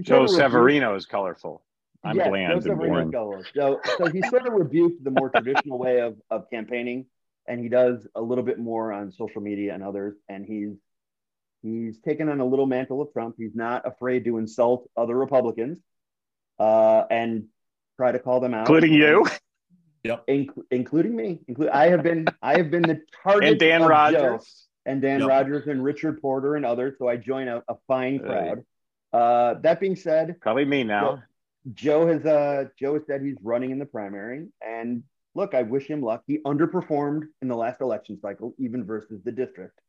[0.00, 1.62] Joe sort of rebuked- Severino is colorful.
[2.04, 3.12] I'm Yes, bland Joe and boring.
[3.12, 3.44] colorful.
[3.54, 7.06] So, so he sort of rebuked the more traditional way of, of campaigning,
[7.48, 10.14] and he does a little bit more on social media and others.
[10.28, 10.76] And he's
[11.62, 13.34] he's taken on a little mantle of Trump.
[13.38, 15.80] He's not afraid to insult other Republicans,
[16.60, 17.46] uh, and
[17.96, 19.26] try to call them out, Including you
[20.04, 21.40] Inc- including me.
[21.48, 23.88] Include I have been I have been the target and Dan of Joe.
[23.88, 24.68] Rogers.
[24.84, 25.28] and Dan Yep.
[25.28, 26.94] Rogers and Richard Porter and others.
[26.98, 28.64] So I join a, a fine crowd.
[29.16, 31.22] Uh, that being said, Probably me now.
[31.72, 35.02] Joe has uh Joe has said he's running in the primary, and
[35.34, 36.22] look, I wish him luck.
[36.26, 39.80] He underperformed in the last election cycle, even versus the district.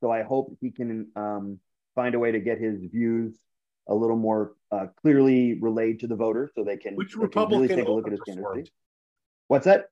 [0.00, 1.58] So I hope he can um,
[1.94, 3.34] find a way to get his views
[3.88, 7.22] a little more uh, clearly relayed to the voters, so they can, Which they can
[7.22, 8.70] Republican take a look at his candidacy.
[9.48, 9.86] What's that?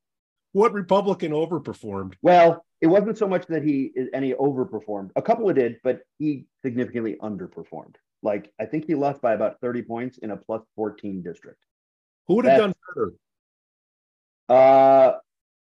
[0.53, 2.14] What Republican overperformed?
[2.20, 5.11] Well, it wasn't so much that he any overperformed.
[5.16, 7.95] A couple of did, but he significantly underperformed.
[8.25, 11.61] Like I think he lost by about 30 points in a plus 14 district.
[12.27, 13.12] Who would have done better?
[14.49, 15.18] Uh,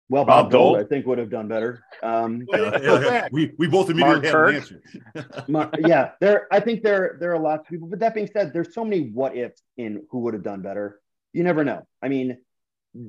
[0.08, 0.86] well, Bob, Bob Dold, Dold?
[0.86, 1.82] I think would have done better.
[2.02, 5.44] Um, Yeah, yeah, we we both Mark immediately have an answer.
[5.48, 6.46] my- yeah, there.
[6.52, 7.88] I think there there are lots of people.
[7.88, 11.00] But that being said, there's so many what ifs in who would have done better.
[11.32, 11.86] You never know.
[12.02, 12.38] I mean,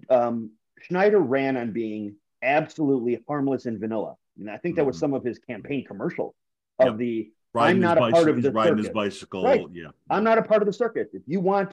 [0.09, 5.01] um, Schneider ran on being absolutely harmless and vanilla, and I think that was Mhm.
[5.01, 6.33] some of his campaign commercials
[6.79, 6.97] of Yep.
[6.97, 9.43] the Riding not his a part bicycle, of the riding his bicycle.
[9.43, 9.65] Right.
[9.71, 9.87] Yeah.
[10.09, 11.07] I'm not a part of the circus.
[11.13, 11.71] If you want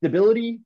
[0.00, 0.60] stability,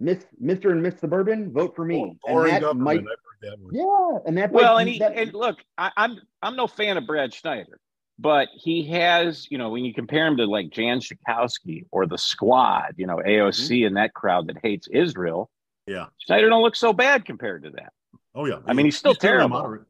[0.00, 0.70] Miss Mr.
[0.72, 2.02] and Miss Suburban, vote for me.
[2.02, 2.84] And Boring that government.
[2.84, 3.74] might, I've heard that one.
[3.74, 6.96] yeah, and that Well, might- and he that- and look, I, I'm I'm no fan
[6.96, 7.78] of Brad Schneider,
[8.18, 12.18] but he has, you know, when you compare him to like Jan Schakowsky or the
[12.18, 13.86] Squad, you know, AOC Mm-hmm.
[13.86, 15.50] and that crowd that hates Israel,
[15.86, 16.06] Yeah.
[16.18, 17.92] Schneider don't look so bad compared to that.
[18.34, 18.58] Oh yeah.
[18.66, 19.58] I mean, he's still very terrible.
[19.58, 19.86] moderate.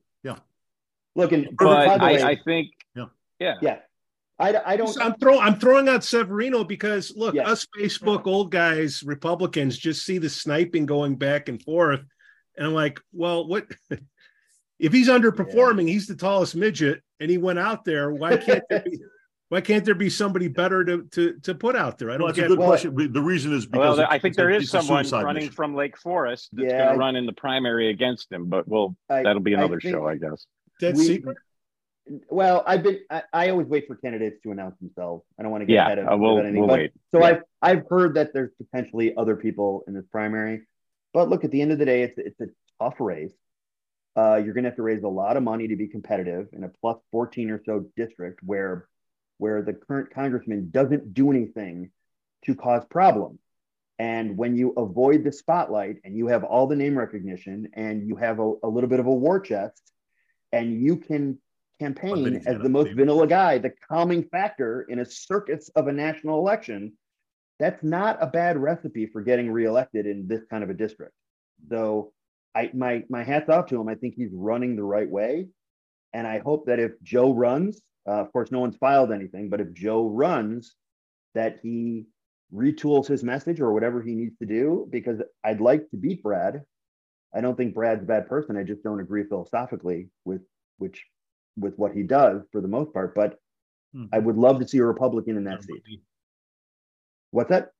[1.16, 2.72] look, and But by the way, I, I think,
[3.38, 3.54] Yeah.
[3.60, 3.78] yeah, yeah,
[4.38, 5.00] I, I don't.
[5.00, 7.48] I'm throwing I'm throwing out Severino because look, Yeah.
[7.48, 12.00] us Facebook old guys, Republicans, just see the sniping going back and forth,
[12.56, 13.66] and I'm like, well, what
[14.78, 15.88] if he's underperforming?
[15.88, 18.10] He's the tallest midget, and he went out there.
[18.12, 18.98] Why can't there be,
[19.48, 22.08] why can't there be somebody better to to to put out there?
[22.10, 23.12] I Well, don't that's a good Well- question.
[23.12, 25.52] The reason is because Well, it's- I think there is someone running mission.
[25.52, 28.96] from Lake Forest that's Yeah, going to run in the primary against him, but we'll
[29.08, 30.46] I- that'll be another think- show, I guess.
[30.80, 31.36] Dead we- secret.
[32.30, 33.00] Well, I've been.
[33.10, 35.24] I, I always wait for candidates to announce themselves.
[35.38, 36.60] I don't want to get Yeah, ahead of, uh, we'll- anything.
[36.60, 36.92] we'll but, wait.
[37.10, 37.26] So Yeah.
[37.26, 40.66] I've I've heard that there's potentially other people in this primary,
[41.12, 42.46] but look, at the end of the day, it's it's a
[42.80, 43.32] tough race.
[44.16, 46.64] Uh, you're going to have to raise a lot of money to be competitive in
[46.64, 48.88] a plus 14 or so district where
[49.38, 51.90] where the current congressman doesn't do anything
[52.44, 53.40] to cause problems.
[53.98, 58.16] And when you avoid the spotlight and you have all the name recognition and you
[58.16, 59.82] have a, a little bit of a war chest
[60.52, 61.38] and you can
[61.78, 66.38] campaign as the most vanilla guy, the calming factor in a circus of a national
[66.38, 66.92] election,
[67.58, 71.14] that's not a bad recipe for getting reelected in this kind of a district.
[71.68, 72.12] So
[72.54, 73.88] I my my hats off to him.
[73.88, 75.48] I think he's running the right way.
[76.12, 79.60] And I hope that if Joe runs, uh, of course, no one's filed anything, but
[79.60, 80.74] if Joe runs,
[81.34, 82.06] that he
[82.54, 86.62] retools his message or whatever he needs to do, because I'd like to beat Brad.
[87.34, 88.56] I don't think Brad's a bad person.
[88.56, 90.40] I just don't agree philosophically with
[90.78, 91.04] which
[91.58, 93.14] with what he does for the most part.
[93.14, 93.38] But
[93.94, 94.06] Hmm.
[94.12, 96.02] I would love to see a Republican in that seat.
[97.30, 97.70] What's that?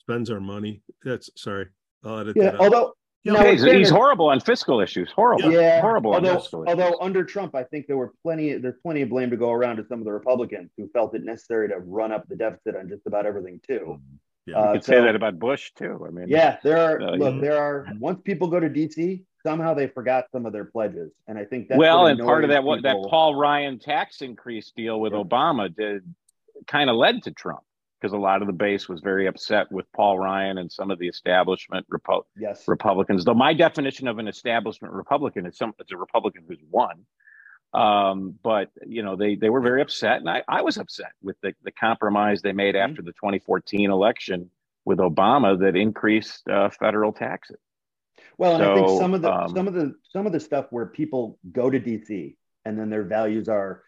[0.00, 0.82] Spends our money.
[1.04, 1.66] That's sorry.
[2.04, 2.50] I'll edit Yeah.
[2.52, 2.60] that.
[2.60, 5.10] Although Yeah, now, in he's, he's horrible on fiscal issues.
[5.12, 5.52] Horrible.
[5.52, 6.80] yeah, horrible on Although, fiscal issues.
[6.80, 8.54] although under Trump, I think there were plenty.
[8.56, 11.22] There's plenty of blame to go around to some of the Republicans who felt it
[11.24, 14.00] necessary to run up the deficit on just about everything too.
[14.46, 14.56] Yeah.
[14.58, 16.02] Uh, you could so- say that about Bush too.
[16.06, 17.00] I mean, Yeah, there are.
[17.00, 17.40] Uh, look, yeah.
[17.42, 17.86] there are.
[17.98, 21.68] Once people go to DC, somehow they forgot some of their pledges, and I think
[21.68, 22.96] that's well, and part of that what that.
[23.08, 25.20] Paul Ryan tax increase deal with Yeah.
[25.22, 26.02] Obama did
[26.66, 27.60] kind of led to Trump
[28.00, 30.98] because a lot of the base was very upset with Paul Ryan and some of
[30.98, 33.24] the establishment Repo- Yes, Republicans.
[33.24, 37.04] Though my definition of an establishment Republican is some it's a Republican who's won.
[37.72, 41.36] Um, but you know they they were very upset, and I, I was upset with
[41.40, 42.88] the, the compromise they made Mhm.
[42.90, 44.50] after the 2014 election
[44.84, 47.58] with Obama that increased uh, federal taxes.
[48.40, 50.68] Well, and I think some of the um, some of the some of the stuff
[50.70, 53.82] where people go to DC and then their values are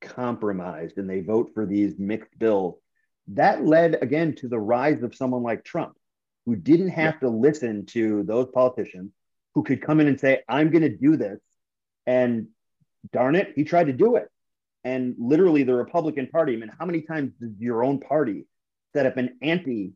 [0.00, 2.78] compromised and they vote for these mixed bills,
[3.26, 5.96] that led again to the rise of someone like Trump,
[6.44, 9.10] who didn't have to listen to those politicians
[9.56, 11.40] who could come in and say, "I'm going to do this,"
[12.06, 12.46] and
[13.12, 14.28] darn it, he tried to do it.
[14.84, 16.52] And literally, the Republican Party.
[16.52, 18.46] I mean, how many times does your own party
[18.92, 19.94] set up an anti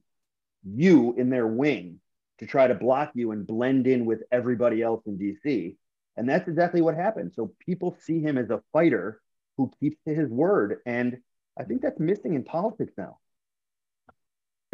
[0.64, 1.99] you in their wing
[2.41, 5.76] to try to block you and blend in with everybody else in DC.
[6.16, 7.32] And that's exactly what happened.
[7.34, 9.20] So people see him as a fighter
[9.57, 10.78] who keeps to his word.
[10.86, 11.18] And
[11.59, 13.18] I think that's missing in politics now.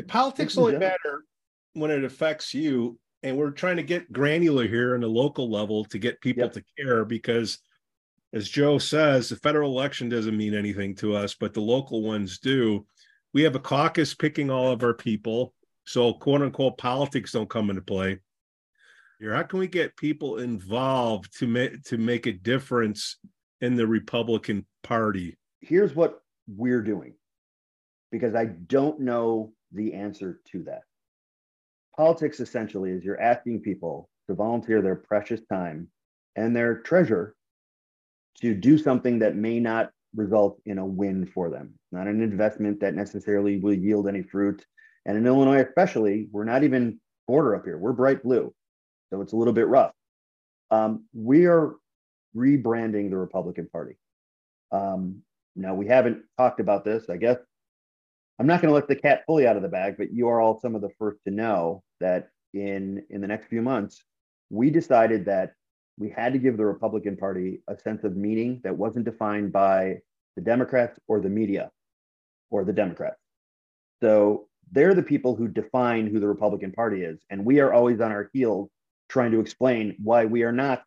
[0.07, 1.25] Politics This is only matter
[1.73, 5.85] when it affects you, and we're trying to get granular here on the local level
[5.87, 6.53] to get people Yep.
[6.53, 7.59] to care because,
[8.33, 12.39] as Joe says, the federal election doesn't mean anything to us, but the local ones
[12.39, 12.87] do.
[13.33, 15.55] We have a caucus picking all of our people,
[15.87, 18.19] so quote unquote politics don't come into play.
[19.19, 23.17] Here, how can we get people involved to make to make a difference
[23.61, 25.37] in the Republican Party?
[25.61, 27.15] Here's what we're doing
[28.13, 30.83] because I don't know the answer to that.
[31.97, 35.89] Politics essentially is you're asking people to volunteer their precious time
[36.35, 37.35] and their treasure
[38.43, 42.81] to do something that may not result in a win for them, not an investment
[42.81, 44.65] that necessarily will yield any fruit.
[45.07, 48.53] And in Illinois, especially, we're not even border up here, we're bright blue.
[49.11, 49.93] So it's a little bit rough.
[50.71, 51.77] Um, we are
[52.37, 53.97] rebranding the Republican Party.
[54.73, 55.23] Um,
[55.55, 57.09] now, we haven't talked about this.
[57.09, 57.39] I guess
[58.39, 60.41] I'm not going to let the cat fully out of the bag, but you are
[60.41, 64.03] all some of the first to know that in in the next few months,
[64.51, 65.53] we decided that
[65.99, 69.99] we had to give the Republican Party a sense of meaning that wasn't defined by
[70.35, 71.71] the Democrats or the media
[72.51, 73.21] or the Democrats.
[74.03, 77.19] So they're the people who define who the Republican Party is.
[77.31, 78.71] And we are always on our heels
[79.09, 80.83] trying to explain why we are not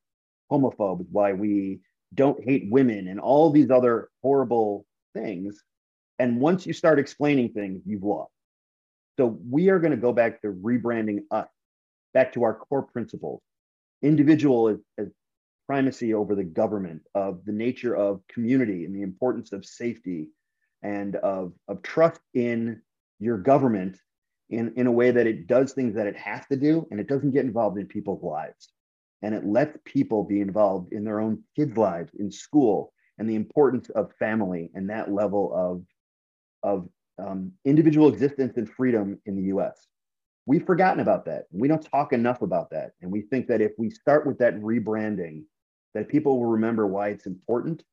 [0.52, 1.80] homophobes, why we
[2.14, 5.64] don't hate women, and all these other horrible things.
[6.18, 8.32] And once you start explaining things, you've lost.
[9.18, 11.48] So we are going to go back to rebranding us,
[12.14, 13.42] back to our core principles.
[14.02, 15.08] Individual as,
[15.68, 20.28] primacy over the government, of the nature of community and the importance of safety
[20.82, 22.82] and of, of trust in
[23.20, 23.98] your government
[24.50, 27.08] in, in a way that it does things that it has to do and it
[27.08, 28.70] doesn't get involved in people's lives
[29.22, 33.36] and it lets people be involved in their own kids' lives in school and the
[33.36, 35.84] importance of family and that level of
[36.64, 36.90] of
[37.20, 39.88] um, individual existence and freedom in the U.S.
[40.46, 41.46] We've forgotten about that.
[41.52, 44.60] We don't talk enough about that, and we think that if we start with that
[44.60, 45.44] rebranding,
[45.94, 47.84] that people will remember why it's important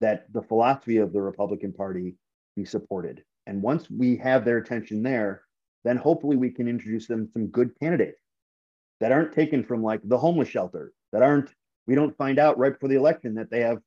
[0.00, 2.16] that the philosophy of the Republican Party
[2.56, 3.22] be supported.
[3.50, 5.42] And once we have their attention there,
[5.82, 8.20] then hopefully we can introduce them some good candidates
[9.00, 11.50] that aren't taken from like the homeless shelter, that aren't,
[11.88, 13.78] we don't find out right before the election that they have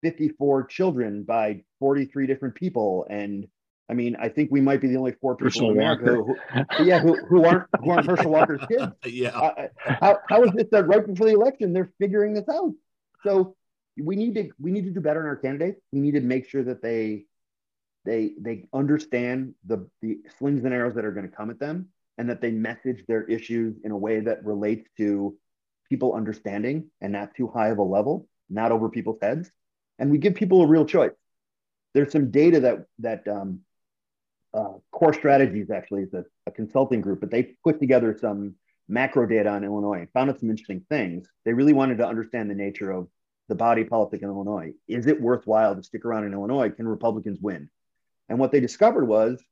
[0.00, 3.06] 54 children by 43 different people.
[3.10, 3.46] And
[3.90, 6.34] I mean, I think we might be the only four people Herschel in America who,
[6.78, 8.90] who, yeah, who, who aren't who aren't Herschel Walker's kids.
[9.04, 9.38] yeah.
[9.38, 12.72] Uh, how, how is this that right before the election they're figuring this out?
[13.22, 13.54] So
[13.98, 15.82] we need to we need to do better in our candidates.
[15.92, 17.26] We need to make sure that they
[18.04, 21.88] they they understand the the slings and arrows that are going to come at them
[22.18, 25.36] and that they message their issues in a way that relates to
[25.88, 29.50] people understanding and not too high of a level, not over people's heads.
[29.98, 31.12] And we give people a real choice.
[31.94, 33.60] There's some data that that um,
[34.54, 38.54] uh, Core Strategies actually is a, a consulting group, but they put together some
[38.88, 41.28] macro data on Illinois and found out some interesting things.
[41.44, 43.08] They really wanted to understand the nature of
[43.48, 44.72] the body politic in Illinois.
[44.88, 46.70] Is it worthwhile to stick around in Illinois?
[46.70, 47.68] Can Republicans win?
[48.32, 49.44] And what they discovered was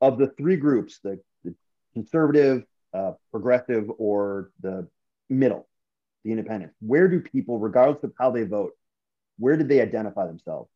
[0.00, 1.20] of the three groups, the
[1.92, 4.88] conservative, uh, progressive, or the
[5.28, 5.68] middle,
[6.24, 6.72] the independent?
[6.80, 8.72] Where do people, regardless of how they vote,
[9.38, 10.70] where did they identify themselves?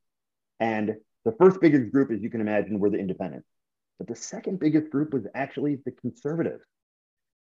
[0.60, 3.48] And the first biggest group, as you can imagine, were the independents.
[3.98, 6.66] But the second biggest group was actually the conservatives.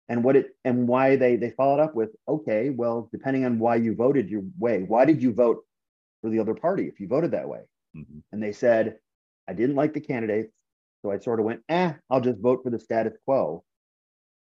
[0.09, 3.77] And what it and why they they followed up with, okay, well, depending on why
[3.77, 5.63] you voted your way, why did you vote
[6.23, 7.61] for the other party if you voted that way?
[7.95, 8.21] Mm-hmm.
[8.33, 8.97] And they said,
[9.49, 10.53] I didn't like the candidates.
[11.03, 13.63] So I sort of went, eh, I'll just vote for the status quo.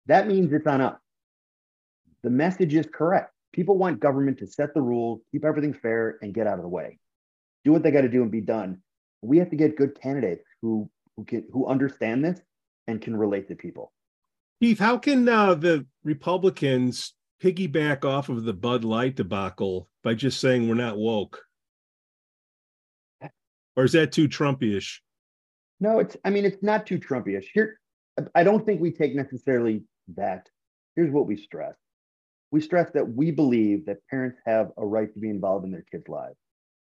[0.07, 0.99] That means it's on us.
[2.21, 3.31] The message is correct.
[3.53, 6.69] People want government to set the rules, keep everything fair, and get out of the
[6.69, 6.99] way.
[7.63, 8.81] Do what they got to do and be done.
[9.21, 12.39] We have to get good candidates who who can who understand this
[12.87, 13.91] and can relate to people.
[14.61, 20.39] Keith, how can uh, the Republicans piggyback off of the Bud Light debacle by just
[20.39, 21.41] saying we're not woke?
[23.79, 24.99] Or is that too Trumpyish?
[25.79, 26.17] No, it's.
[26.25, 27.45] I mean, it's not too Trumpyish.
[27.53, 27.79] Here,
[28.35, 29.83] I don't think we take necessarily
[30.17, 30.49] that.
[30.97, 31.75] Here's what we stress:
[32.51, 35.85] we stress that we believe that parents have a right to be involved in their
[35.89, 36.35] kids' lives.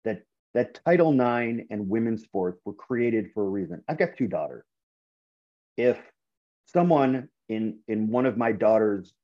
[0.05, 0.21] That
[0.53, 3.83] that Title IX and women's sports were created for a reason.
[3.89, 4.65] I've got two daughters.
[5.77, 5.97] If
[6.67, 9.15] someone in in one of my daughter's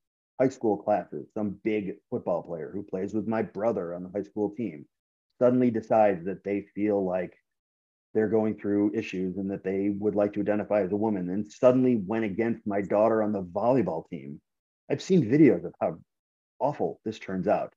[0.41, 4.23] high school classes, some big football player who plays with my brother on the high
[4.23, 4.87] school team,
[5.37, 7.35] suddenly decides that they feel like
[8.13, 11.51] they're going through issues and that they would like to identify as a woman and
[11.51, 14.41] suddenly went against my daughter on the volleyball team.
[14.89, 15.97] I've seen videos of how
[16.59, 17.73] awful this turns out.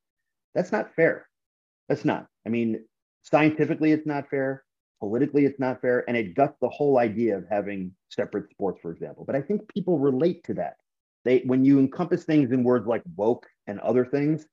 [0.55, 1.29] That's not fair.
[1.89, 2.27] That's not.
[2.47, 2.85] I mean,
[3.23, 4.65] scientifically, it's not fair.
[5.01, 6.05] Politically, it's not fair.
[6.09, 9.25] And it guts the whole idea of having separate sports, for example.
[9.27, 10.77] But I think people relate to that.
[11.25, 14.47] They, when you encompass things in words like woke and other things,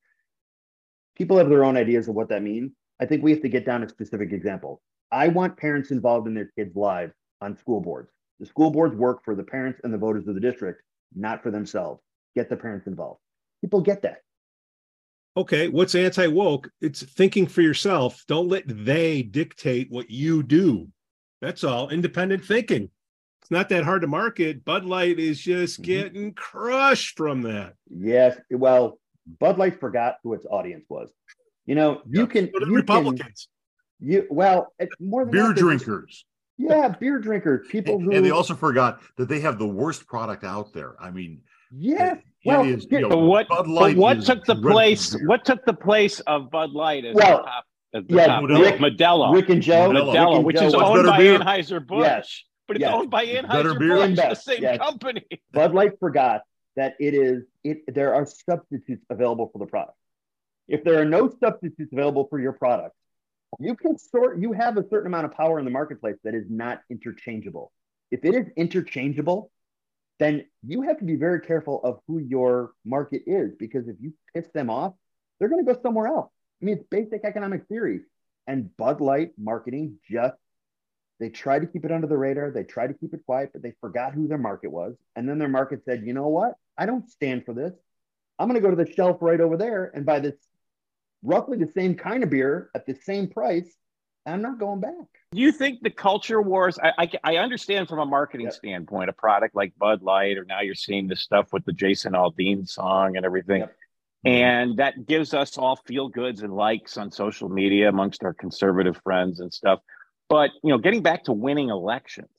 [1.15, 2.73] people have their own ideas of what that means.
[2.99, 4.79] I think we have to get down to specific examples.
[5.11, 8.11] I want parents involved in their kids' lives on school boards.
[8.39, 10.81] The school boards work for the parents and the voters of the district,
[11.15, 12.01] not for themselves.
[12.35, 13.19] Get the parents involved.
[13.61, 14.19] People get that.
[15.35, 16.69] Okay, what's anti woke?
[16.81, 18.23] It's thinking for yourself.
[18.27, 20.87] Don't let they dictate what you do.
[21.41, 21.89] That's all.
[21.89, 22.89] Independent thinking.
[23.41, 24.65] It's not that hard to market.
[24.65, 25.85] Bud Light is just Mhm.
[25.85, 27.75] getting crushed from that.
[27.89, 28.39] Yes.
[28.51, 28.99] Well,
[29.39, 31.09] Bud Light forgot who its audience was.
[31.65, 33.47] You know, you Yeah, can you can Republicans.
[33.99, 36.25] You well it's more than Beer that, there's- drinkers.
[36.61, 40.43] Yeah, beer drinkers, people who And they also forgot that they have the worst product
[40.43, 40.95] out there.
[41.01, 41.39] I mean,
[41.71, 42.15] yeah.
[42.15, 43.47] it Well, is, here- you know, But what?
[43.47, 45.15] Bud But Light what is took the place?
[45.15, 45.25] beer.
[45.25, 47.63] What took the place of Bud Light as Well, the top?
[47.93, 49.33] As the yeah, top Rick- Modelo.
[49.33, 49.93] Rick and Joe, Modelo.
[49.93, 51.39] Rick Modelo, and which Joe is was- owned by beer.
[51.39, 52.43] Anheuser Busch, Yes.
[52.67, 52.93] but it's Yes.
[52.93, 54.77] owned by Anheuser-Busch, the same Yes.
[54.79, 55.25] company.
[55.53, 56.41] Bud Light forgot
[56.75, 59.97] that it is it there are substitutes available for the product.
[60.67, 62.95] If there are no substitutes available for your product,
[63.59, 66.45] you can sort you have a certain amount of power in the marketplace that is
[66.49, 67.71] not interchangeable.
[68.11, 69.51] If it is interchangeable,
[70.19, 74.13] then you have to be very careful of who your market is because if you
[74.33, 74.93] piss them off,
[75.39, 76.31] they're going to go somewhere else.
[76.61, 78.01] I mean, it's basic economic theory.
[78.47, 80.35] And Bud Light marketing just
[81.19, 82.49] they tried to keep it under the radar.
[82.49, 84.95] They tried to keep it quiet, but they forgot who their market was.
[85.15, 86.53] And then their market said, you know what?
[86.77, 87.73] I don't stand for this.
[88.37, 90.35] I'm going to go to the shelf right over there and buy this
[91.23, 93.75] roughly the same kind of beer at the same price.
[94.25, 94.93] I'm not going back.
[95.31, 96.77] Do you think the culture wars?
[96.81, 98.53] I, I, I understand from a marketing Yep.
[98.53, 102.13] standpoint, a product like Bud Light, or now you're seeing this stuff with the Jason
[102.13, 103.61] Aldean song and everything.
[103.61, 103.75] Yep.
[104.25, 108.99] And that gives us all feel goods and likes on social media amongst our conservative
[109.03, 109.79] friends and stuff.
[110.27, 112.29] But you know, getting back to winning elections,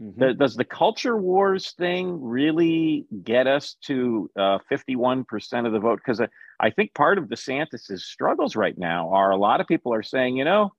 [0.00, 0.16] Mhm.
[0.18, 5.98] the, does the culture wars thing really get us to uh, 51% of the vote?
[5.98, 6.28] Because I,
[6.60, 10.36] I think part of DeSantis's struggles right now are a lot of people are saying,
[10.36, 10.72] you know,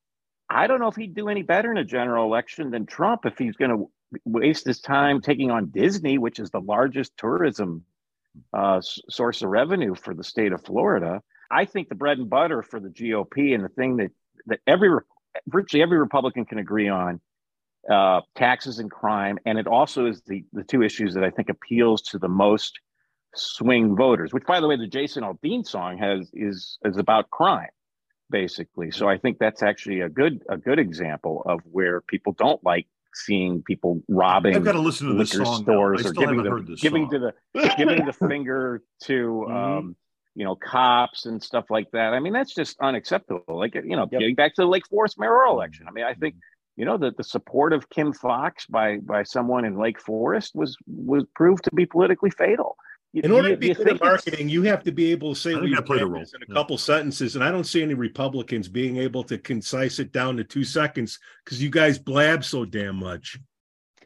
[0.49, 3.38] I don't know if he'd do any better in a general election than Trump if
[3.38, 3.91] he's going to
[4.26, 7.84] waste his time taking on Disney, which is the largest tourism
[8.55, 11.22] uh, s- source of revenue for the state of Florida.
[11.51, 14.11] I think the bread and butter for the GOP and the thing that
[14.47, 14.89] that every
[15.47, 17.20] virtually every Republican can agree on
[17.90, 21.50] uh, taxes and crime, and it also is the the two issues that I think
[21.50, 22.80] appeals to the most
[23.36, 24.34] swing voters.
[24.34, 27.70] Which, by the way, the Jason Aldean song has is is about crime,
[28.30, 28.92] basically.
[28.92, 32.88] So I think that's actually a good a good example of where people don't like
[33.14, 35.64] seeing people robbing I've got to listen to this liquor song.
[35.64, 37.20] stores or giving haven't the this giving song.
[37.20, 39.80] to the giving the finger to Mhm.
[39.80, 39.96] um,
[40.36, 42.14] you know cops and stuff like that.
[42.14, 43.44] I mean, that's just unacceptable.
[43.48, 44.20] Like you know, Yep.
[44.20, 45.88] getting back to the Lake Forest mayoral election.
[45.88, 46.36] I mean, I think
[46.80, 50.77] you know that the support of Kim Foxx by by someone in Lake Forest was
[50.88, 52.77] was proved to be politically fatal.
[53.11, 55.39] You- In order you- to be good at marketing, you have to be able to
[55.39, 56.21] say what think your that played a role.
[56.21, 56.53] in a Yeah.
[56.55, 60.43] couple sentences, and I don't see any Republicans being able to concise it down to
[60.45, 63.38] two seconds because you guys blab so damn much.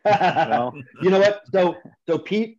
[0.03, 1.41] well, you know what?
[1.53, 1.75] So,
[2.09, 2.57] so Pete,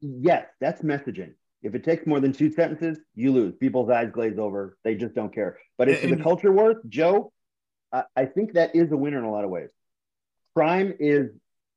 [0.00, 1.34] yes, that's messaging.
[1.62, 3.54] If it takes more than two sentences, you lose.
[3.56, 4.76] People's eyes glaze over.
[4.84, 5.58] They just don't care.
[5.76, 7.32] But it's And- the culture wars, Joe.
[7.94, 9.70] I, I think that is a winner in a lot of ways.
[10.54, 11.30] Crime is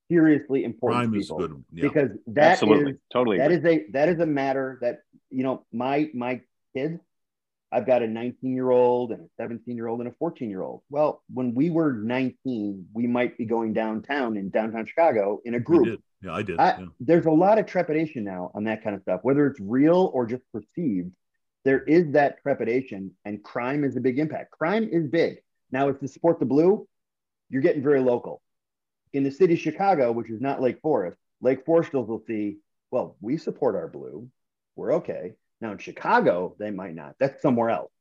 [0.09, 1.63] seriously important Crime to is good.
[1.71, 1.87] Yeah.
[1.87, 3.37] because that is absolutely, totally.
[3.37, 3.75] that agree.
[3.75, 4.99] is a that is a matter that
[5.29, 6.41] you know my my
[6.73, 6.99] kids
[7.71, 10.61] i've got a 19 year old and a 17 year old and a 14 year
[10.61, 15.55] old well when we were 19 we might be going downtown in downtown chicago in
[15.55, 16.01] a group.
[16.21, 16.57] Yeah, I did.
[16.59, 16.85] I, yeah.
[16.99, 20.25] there's a lot of trepidation now on that kind of stuff whether it's real or
[20.25, 21.11] just perceived
[21.65, 25.39] there is that trepidation and crime is a big impact crime is big
[25.71, 26.87] now if to support the blue
[27.49, 28.41] you're getting very local.
[29.13, 32.57] In the city of chicago which is not lake forest lake foresters will see
[32.91, 34.27] well we support our blue.
[34.75, 35.33] We're okay.
[35.61, 37.15] Now in chicago they might not.
[37.19, 37.91] That's somewhere else.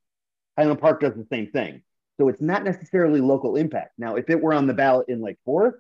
[0.59, 1.83] Highland park does the same thing.
[2.19, 3.93] So it's not necessarily local impact.
[3.99, 5.79] Now if it were on the ballot in lake forest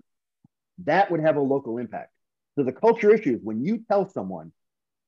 [0.85, 2.13] that would have a local impact.
[2.55, 4.53] So the culture issues when you tell someone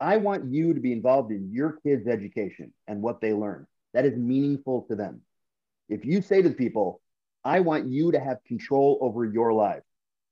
[0.00, 4.04] i want you to be involved in your kids education and what they learn that
[4.04, 5.20] is meaningful to them
[5.89, 7.01] if you say to the people
[7.45, 9.82] i want you to have control over your life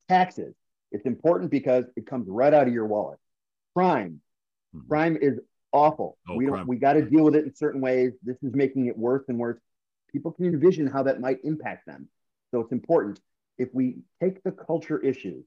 [0.08, 0.54] taxes
[0.92, 3.18] it's important because it comes right out of your wallet.
[3.74, 4.20] Crime.
[4.74, 4.88] Mhm.
[4.88, 5.38] crime is
[5.72, 6.16] awful.
[6.28, 8.12] Oh, we don't—we got to deal with it in certain ways.
[8.22, 9.58] This is making it worse and worse.
[10.12, 12.08] People can envision how that might impact them.
[12.50, 13.20] So it's important.
[13.58, 15.44] If we take the culture issues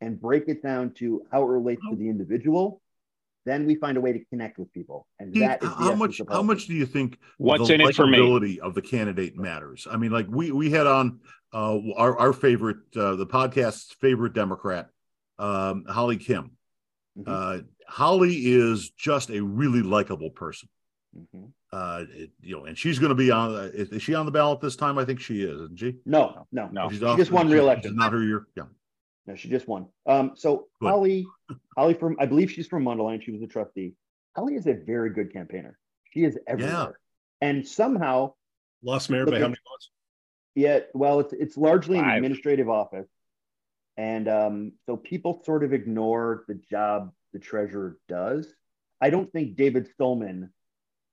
[0.00, 2.80] and break it down to how it relates to the individual
[3.46, 5.06] then we find a way to connect with people.
[5.18, 7.80] And Pete, that is the how much how much do you think What's the in
[7.82, 8.18] it for me?
[8.18, 9.86] likability of the candidate matters?
[9.90, 11.20] I mean like we we had on
[11.52, 14.88] uh our, our favorite uh the podcast's favorite democrat
[15.38, 16.52] um holly kim.
[17.18, 17.24] Mhm.
[17.26, 20.68] uh holly is just a really likable person.
[21.16, 21.52] Mhm.
[21.72, 24.26] uh it- you know and she's going to be on uh, is, is she on
[24.26, 24.98] the ballot this time?
[24.98, 25.96] I think she is isn't she?
[26.06, 26.68] No no.
[26.72, 26.88] No.
[26.90, 27.94] She's she off- just won she's- re-election.
[27.96, 28.46] Not her year?
[28.56, 28.64] Yeah
[29.26, 29.86] No, she just won.
[30.06, 30.88] Um, so Good.
[30.88, 31.26] Holly,
[31.76, 33.22] Holly from I believe she's from Mundelein.
[33.22, 33.94] She was a trustee.
[34.36, 35.78] Holly is a very good campaigner.
[36.12, 36.98] She is everywhere.
[37.40, 38.34] And somehow,
[38.82, 39.90] lost mayor by how many votes?
[40.54, 43.08] Yeah, well, it's it's largely an administrative office,
[43.96, 48.54] and um, so people sort of ignore the job the treasurer does.
[49.00, 50.50] I don't think David Stolman,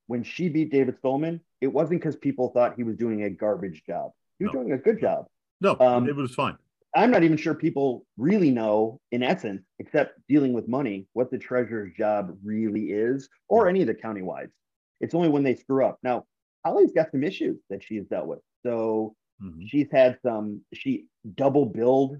[0.08, 3.84] when she beat David Stolman, it wasn't because people thought he was doing a garbage
[3.86, 4.12] job.
[4.38, 4.62] He was No.
[4.62, 5.26] doing a good job.
[5.60, 6.58] No, Um, it was fine.
[6.96, 11.38] I'm not even sure people really know, in essence, except dealing with money, what the
[11.38, 14.52] treasurer's job really is, or any of the countywides.
[15.00, 15.98] It's only when they screw up.
[16.04, 16.26] Now,
[16.66, 18.40] Holly's got some issues that she's dealt with.
[18.64, 19.68] So Mhm.
[19.68, 22.18] she's had some, she double billed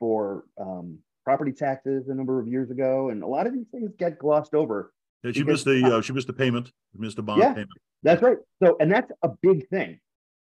[0.00, 3.10] for um, property taxes a number of years ago.
[3.10, 4.92] And a lot of these things get glossed over.
[5.22, 7.54] Yeah, she missed the uh, she missed the payment, missed the bond Yeah.
[7.54, 7.70] payment.
[8.02, 8.36] That's right.
[8.62, 10.00] So, and that's a big thing.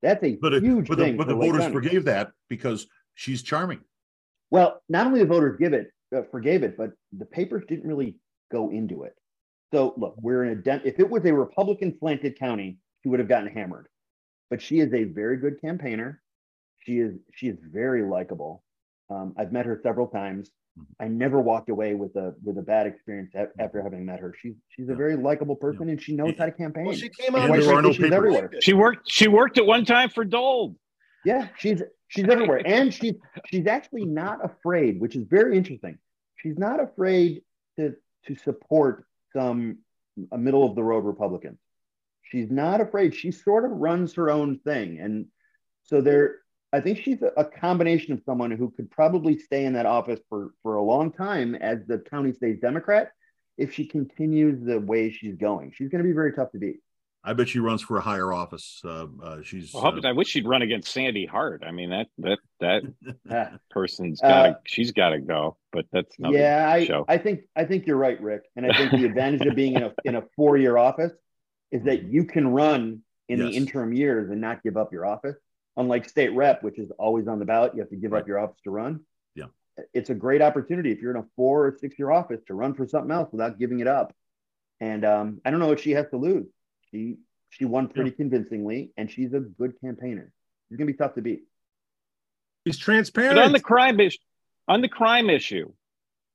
[0.03, 1.17] That's a But it, huge but the, thing.
[1.17, 1.73] but the voters County.
[1.75, 3.81] forgave that because she's charming.
[4.53, 8.17] Well, not only the voters give it, uh, forgave it, but the papers didn't really
[8.53, 9.15] go into it.
[9.75, 13.19] So look, we're in a den- if it was a Republican slanted county, she would
[13.19, 13.89] have gotten hammered.
[14.49, 16.23] But she is a very good campaigner.
[16.79, 18.63] She is she is very likable.
[19.11, 20.51] Um, I've met her several times.
[20.79, 20.85] Mhm.
[21.01, 24.33] I never walked away with a with a bad experience after having met her.
[24.41, 24.97] She's she's a Yeah.
[24.99, 26.85] very likable person and she knows And- how to campaign.
[26.85, 27.43] Well, she came out.
[27.43, 27.49] on.
[27.49, 28.13] Quite there are no she's papers.
[28.13, 28.51] everywhere.
[28.61, 29.11] She worked.
[29.11, 30.77] She worked at one time for Dold.
[31.25, 33.15] Yeah, she's she's everywhere, and she's
[33.47, 35.99] she's actually not afraid, which is very interesting.
[36.37, 37.43] She's not afraid
[37.79, 37.95] to
[38.27, 39.79] to support some
[40.33, 41.59] a middle of the road Republicans.
[42.23, 43.15] She's not afraid.
[43.15, 45.27] She sort of runs her own thing, and
[45.85, 46.39] so there.
[46.73, 50.21] I think she's a, a combination of someone who could probably stay in that office
[50.29, 53.13] for for a long time as the county state's Democrat
[53.57, 55.73] if she continues the way she's going.
[55.75, 56.81] She's going to be very tough to beat.
[57.27, 58.81] I bet she runs for a higher office.
[58.85, 61.65] Uh, uh, she's Well, uh, I wish she'd run against Sandy Hart.
[61.67, 62.39] I mean that that
[63.31, 65.57] that person's Uh, got to she's got to go.
[65.73, 67.05] But that's another yeah, I, show.
[67.09, 68.43] I think I think you're right, Rick.
[68.55, 71.13] And I think the advantage of being in a in a four year office
[71.73, 75.37] is that you can run in the interim years and not give up your office.
[75.77, 78.23] Unlike state rep, which is always on the ballot, you have to give Right.
[78.23, 79.01] up your office to run.
[79.35, 79.47] Yeah.
[79.93, 82.73] It's a great opportunity if you're in a four or six year office to run
[82.75, 84.15] for something else without giving it up.
[84.81, 86.47] And um, I don't know what she has to lose.
[86.97, 87.17] She
[87.51, 90.33] she won pretty convincingly, and she's a good campaigner.
[90.69, 91.43] She's gonna be tough to beat.
[92.65, 93.39] He's But transparent.
[93.39, 94.19] on the crime issue,
[94.67, 95.73] on the crime issue,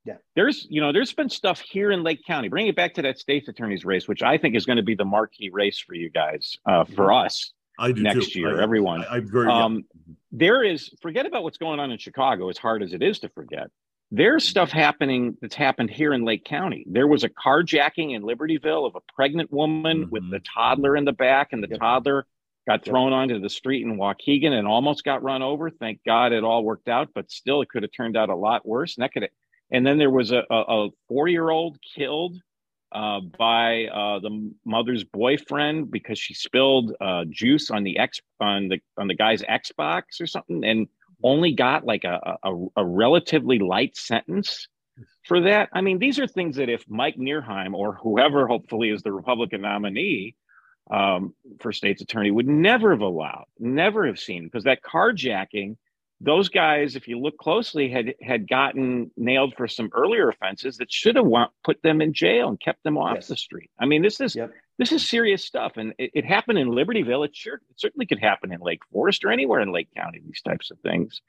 [0.06, 0.18] Yeah.
[0.36, 2.48] there's you know there's been stuff here in Lake County.
[2.48, 4.96] Bring it back to that state's attorney's race, which I think is going to be
[4.96, 7.52] the marquee race for you guys, uh, for us.
[7.80, 8.40] I do next too.
[8.42, 9.04] year, I- everyone.
[9.04, 9.48] I, I'm very.
[9.48, 9.64] yeah.
[9.66, 9.84] Um,
[10.32, 13.30] there is forget about what's going on in Chicago, as hard as it is to
[13.30, 13.70] forget.
[14.12, 16.84] There's stuff happening that's happened here in Lake County.
[16.88, 20.32] There was a carjacking in Libertyville of a pregnant woman with Mhm.
[20.32, 21.80] the toddler in the back, and the Yep.
[21.80, 22.28] toddler
[22.68, 22.86] got Yep.
[22.86, 25.70] thrown onto the street in Waukegan and almost got run over.
[25.70, 28.66] Thank God it all worked out, but still, it could have turned out a lot
[28.66, 28.98] worse.
[28.98, 29.30] And that could.
[29.72, 32.38] And then there was a, a, a four-year-old killed
[32.92, 37.98] uh, by uh, the mother's boyfriend because she spilled uh, juice on the
[38.42, 40.90] on the on the guy's Xbox or something, and
[41.24, 44.68] only got like a, a, a relatively light sentence
[45.26, 45.70] for that.
[45.74, 49.62] I mean, these are things that if Mike Nerheim or whoever hopefully is the Republican
[49.62, 50.36] nominee
[50.90, 55.78] um, for state's attorney would never have allowed, never have seen, because that carjacking,
[56.20, 60.92] those guys, if you look closely, had had gotten nailed for some earlier offenses that
[60.92, 63.28] should have wa- put them in jail and kept them off Yes.
[63.28, 63.70] the street.
[63.80, 64.52] I mean, this is Yep.
[64.82, 67.24] This is serious stuff, and it, it happened in Libertyville.
[67.24, 70.24] It sure it certainly could happen in Lake Forest or anywhere in Lake County.
[70.26, 71.22] These types of things,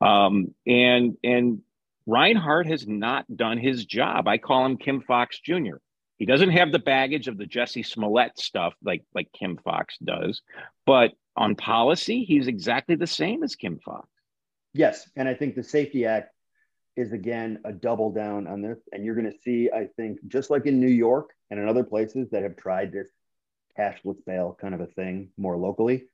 [0.00, 1.60] um, and and
[2.08, 4.26] Rinehart has not done his job.
[4.26, 5.76] I call him Kim Foxx Jr.
[6.16, 10.42] He doesn't have the baggage of the Jussie Smollett stuff like like Kim Foxx does,
[10.84, 14.08] but on policy, he's exactly the same as Kim Foxx.
[14.74, 16.34] Yes, and I think the Safety Act
[16.96, 20.50] is again a double down on this, and you're going to see, I think, just
[20.50, 23.08] like in New York and in other places that have tried this
[23.78, 26.04] cashless bail kind of a thing more locally,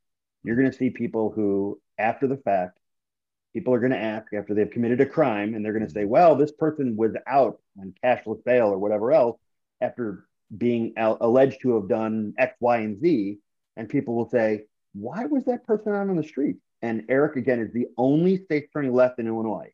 [0.43, 2.79] you're going to see people who, after the fact,
[3.53, 6.05] people are going to ask after they've committed a crime, and they're going to say,
[6.05, 9.39] "Well, this person was out on cashless bail or whatever else
[9.81, 10.27] after
[10.57, 13.39] being al- alleged to have done X, Y, and Z,"
[13.77, 14.65] and people will say,
[14.95, 18.65] "Why was that person out on the street?" And Eric, again, is the only state
[18.65, 19.73] attorney left in Illinois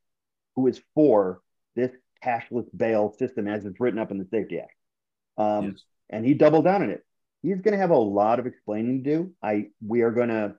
[0.59, 1.40] who is for
[1.76, 1.93] this
[2.24, 4.74] cashless bail system as it's written up in the Safety Act.
[5.36, 5.82] Um, Yes.
[6.10, 7.05] And he doubled down on it.
[7.43, 9.32] He's going to have a lot of explaining to do.
[9.43, 10.56] I we are going to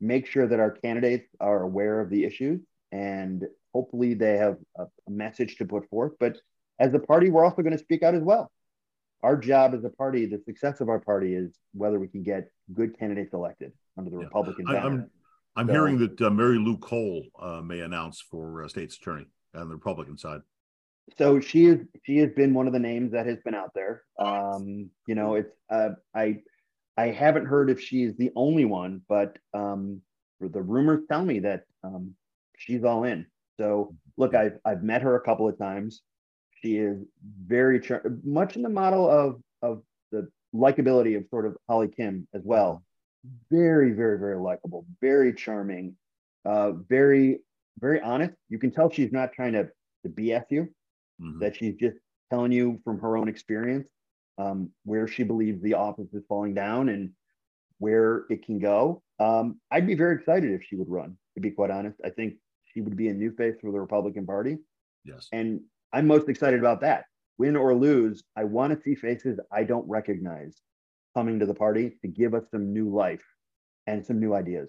[0.00, 2.60] make sure that our candidates are aware of the issues
[2.92, 3.44] and
[3.74, 6.12] hopefully they have a, a message to put forth.
[6.18, 6.38] But
[6.78, 8.50] as a party, we're also going to speak out as well.
[9.22, 12.50] Our job as a party, the success of our party is whether we can get
[12.72, 14.24] good candidates elected under the Yeah.
[14.26, 15.08] Republican banner.
[15.56, 19.26] I'm- So- hearing that uh, Mary Lou Cole uh, may announce for uh, state's attorney
[19.54, 20.40] on the Republican side.
[21.18, 24.02] so she is she has been one of the names that has been out there
[24.18, 26.38] um you know it's uh i
[26.96, 30.00] I haven't heard if she's the only one, but um,
[30.40, 32.14] the rumors tell me that um,
[32.56, 33.26] she's all in.
[33.58, 36.02] So look, I've I've met her a couple of times.
[36.62, 36.96] She is
[37.44, 37.80] very
[38.22, 39.82] much in the model of of
[40.12, 42.84] the likability of sort of Holly Kim as well.
[43.50, 45.96] Very, very, very likable, very charming,
[46.44, 47.40] uh, very,
[47.78, 48.34] very honest.
[48.48, 49.68] You can tell she's not trying to,
[50.02, 50.68] to BS you,
[51.20, 51.38] mm-hmm.
[51.40, 51.96] that she's just
[52.30, 53.88] telling you from her own experience
[54.38, 57.10] um, where she believes the office is falling down and
[57.78, 59.02] where it can go.
[59.18, 62.00] Um, I'd be very excited if she would run, to be quite honest.
[62.04, 62.34] I think
[62.64, 64.58] she would be a new face for the Republican Party.
[65.04, 65.28] Yes.
[65.32, 65.60] And
[65.92, 67.04] I'm most excited about that.
[67.38, 70.60] Win or lose, I want to see faces I don't recognize
[71.14, 73.24] coming to the party to give us some new life
[73.86, 74.68] and some new ideas.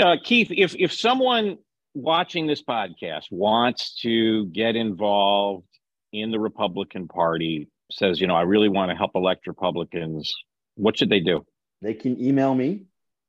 [0.00, 1.58] Uh, Keith, if if someone
[1.94, 5.66] watching this podcast wants to get involved
[6.12, 10.32] in the Republican Party, says, you know, I really want to help elect Republicans,
[10.74, 11.44] what should they do?
[11.82, 12.84] They can email me.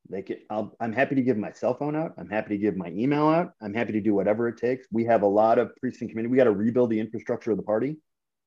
[0.09, 0.37] They can.
[0.49, 2.13] i am happy to give my cell phone out.
[2.17, 3.53] I'm happy to give my email out.
[3.61, 4.87] I'm happy to do whatever it takes.
[4.91, 6.27] We have a lot of precinct committee.
[6.27, 7.97] We got to rebuild the infrastructure of the party.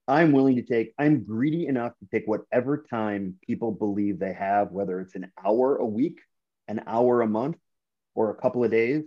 [0.06, 0.92] I'm willing to take.
[0.98, 5.76] I'm greedy enough to take whatever time people believe they have, whether it's an hour
[5.76, 6.20] a week,
[6.68, 7.56] an hour a month,
[8.14, 9.04] or a couple of days.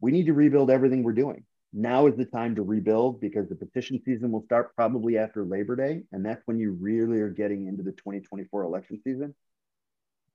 [0.00, 3.54] We need to rebuild everything we're doing now is the time to rebuild because the
[3.54, 6.02] petition season will start probably after Labor Day.
[6.12, 9.34] And that's when you really are getting into the 2024 election season.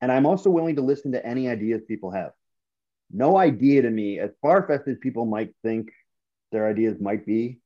[0.02, 2.32] And I'm also willing to listen to any ideas people have.
[3.12, 5.90] No idea to me, as far fetched as people might think
[6.52, 7.60] their ideas might be,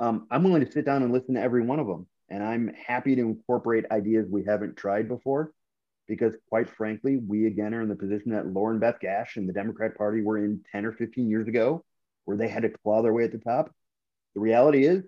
[0.00, 2.06] um, I'm willing to sit down and listen to every one of them.
[2.28, 5.52] And I'm happy to incorporate ideas we haven't tried before
[6.08, 9.52] because, quite frankly, we again are in the position that Lauren Beth Gash and the
[9.52, 11.84] Democrat Party were in 10 or 15 years ago
[12.24, 13.70] where they had to claw their way at the top.
[14.34, 15.04] The reality is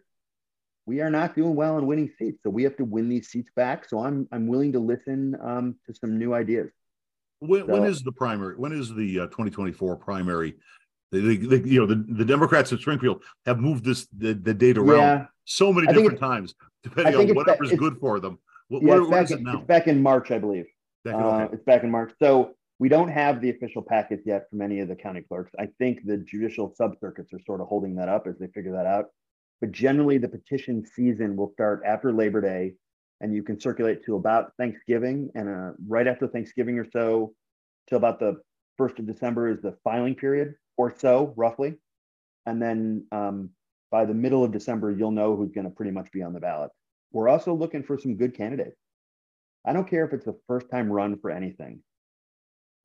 [0.84, 2.38] we are not doing well in winning seats.
[2.42, 3.88] So we have to win these seats back.
[3.88, 6.70] So I'm I'm willing to listen um, to some new ideas.
[7.40, 8.56] When, so, when is the primary?
[8.56, 10.54] When is the uh, 2024 primary?
[11.12, 14.76] The, the, you know the, the Democrats at Springfield have moved this the, the date
[14.76, 18.38] around yeah, so many different times, depending on whatever's back, good for them.
[18.68, 19.58] What, yeah, what, what is it now?
[19.58, 20.66] It's back in March, I believe.
[21.04, 21.44] Back, okay.
[21.44, 22.12] uh, it's back in March.
[22.20, 25.52] So we don't have the official packets yet from any of the county clerks.
[25.58, 28.86] I think the judicial subcircuits are sort of holding that up as they figure that
[28.86, 29.06] out.
[29.60, 32.74] But generally, the petition season will start after Labor Day,
[33.20, 37.32] and you can circulate to about Thanksgiving, and uh, right after Thanksgiving or so,
[37.88, 38.40] till about the
[38.77, 41.74] first of December is the filing period, or so roughly,
[42.44, 43.51] and then um,
[43.90, 46.40] by the middle of December, you'll know who's going to pretty much be on the
[46.40, 46.70] ballot.
[47.12, 48.77] We're also looking for some good candidates.
[49.65, 51.82] I don't care if it's a first time run for anything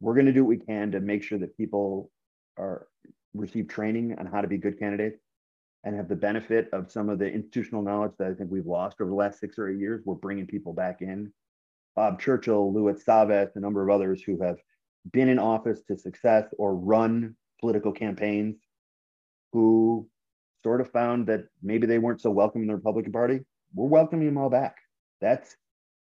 [0.02, 2.12] we're going to do what we can to make sure that people
[2.58, 2.88] are
[3.34, 5.22] receive training on how to be good candidates
[5.84, 8.98] and have the benefit of some of the institutional knowledge that I think we've lost
[9.00, 10.02] over the last six or eight years.
[10.04, 11.32] We're bringing people back in.
[11.96, 14.58] Bob Churchill, Louis Savet, a number of others who have
[15.12, 18.58] been in office to success or run political campaigns
[19.54, 20.08] who
[20.64, 23.40] sort of found that maybe they weren't so welcome in the Republican Party.
[23.74, 24.78] We're welcoming them all back.
[25.20, 25.56] That's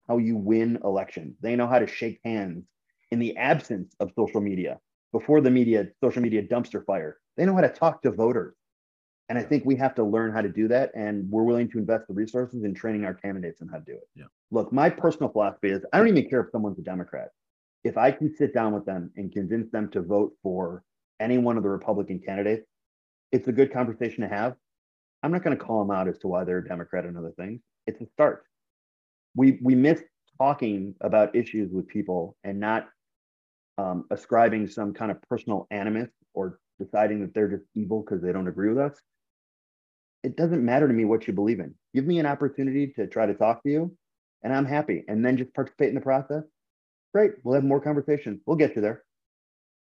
[0.09, 1.37] how you win elections.
[1.41, 2.65] They know how to shake hands
[3.11, 4.79] in the absence of social media,
[5.13, 7.19] before the media, social media dumpster fire.
[7.37, 8.55] They know how to talk to voters.
[9.29, 10.91] And I think we have to learn how to do that.
[10.95, 13.93] And we're willing to invest the resources in training our candidates on how to do
[13.93, 14.09] it.
[14.15, 14.25] Yeah.
[14.51, 17.31] Look, my personal philosophy is I don't even care if someone's a Democrat.
[17.85, 20.83] If I can sit down with them and convince them to vote for
[21.21, 22.67] any one of the Republican candidates,
[23.31, 24.55] it's a good conversation to have.
[25.23, 27.33] I'm not going to call them out as to why they're a Democrat and other
[27.39, 27.61] things.
[27.87, 28.45] It's a start.
[29.37, 30.03] We we miss
[30.39, 32.89] talking about issues with people and not
[33.79, 38.33] um, ascribing some kind of personal animus or deciding that they're just evil because they
[38.33, 38.99] don't agree with us.
[40.23, 41.75] It doesn't matter to me what you believe in.
[41.95, 43.97] Give me an opportunity to try to talk to you,
[44.43, 45.05] and I'm happy.
[45.07, 46.45] And then just participate in the process.
[47.15, 47.33] Great.
[47.45, 48.41] We'll have more conversation.
[48.45, 49.05] We'll get you there.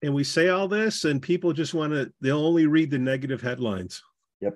[0.02, 3.42] And we say all this, and people just want to, they'll only read the negative
[3.42, 4.00] headlines.
[4.40, 4.54] Yep.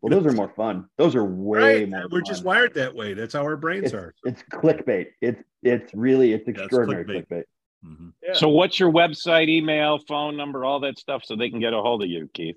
[0.00, 0.86] Well, those are more fun.
[0.96, 1.88] Those are way right.
[1.88, 2.06] more.
[2.08, 2.24] We're fun.
[2.24, 3.14] just wired that way.
[3.14, 4.14] That's how our brains it's, are.
[4.22, 5.06] It's clickbait.
[5.20, 7.38] It's it's really it's extraordinary yeah, it's clickbait.
[7.38, 7.44] clickbait.
[7.84, 8.08] Mm-hmm.
[8.22, 8.34] Yeah.
[8.34, 11.80] So, what's your website, email, phone number, all that stuff so they can get a
[11.80, 12.56] hold of you, Keith?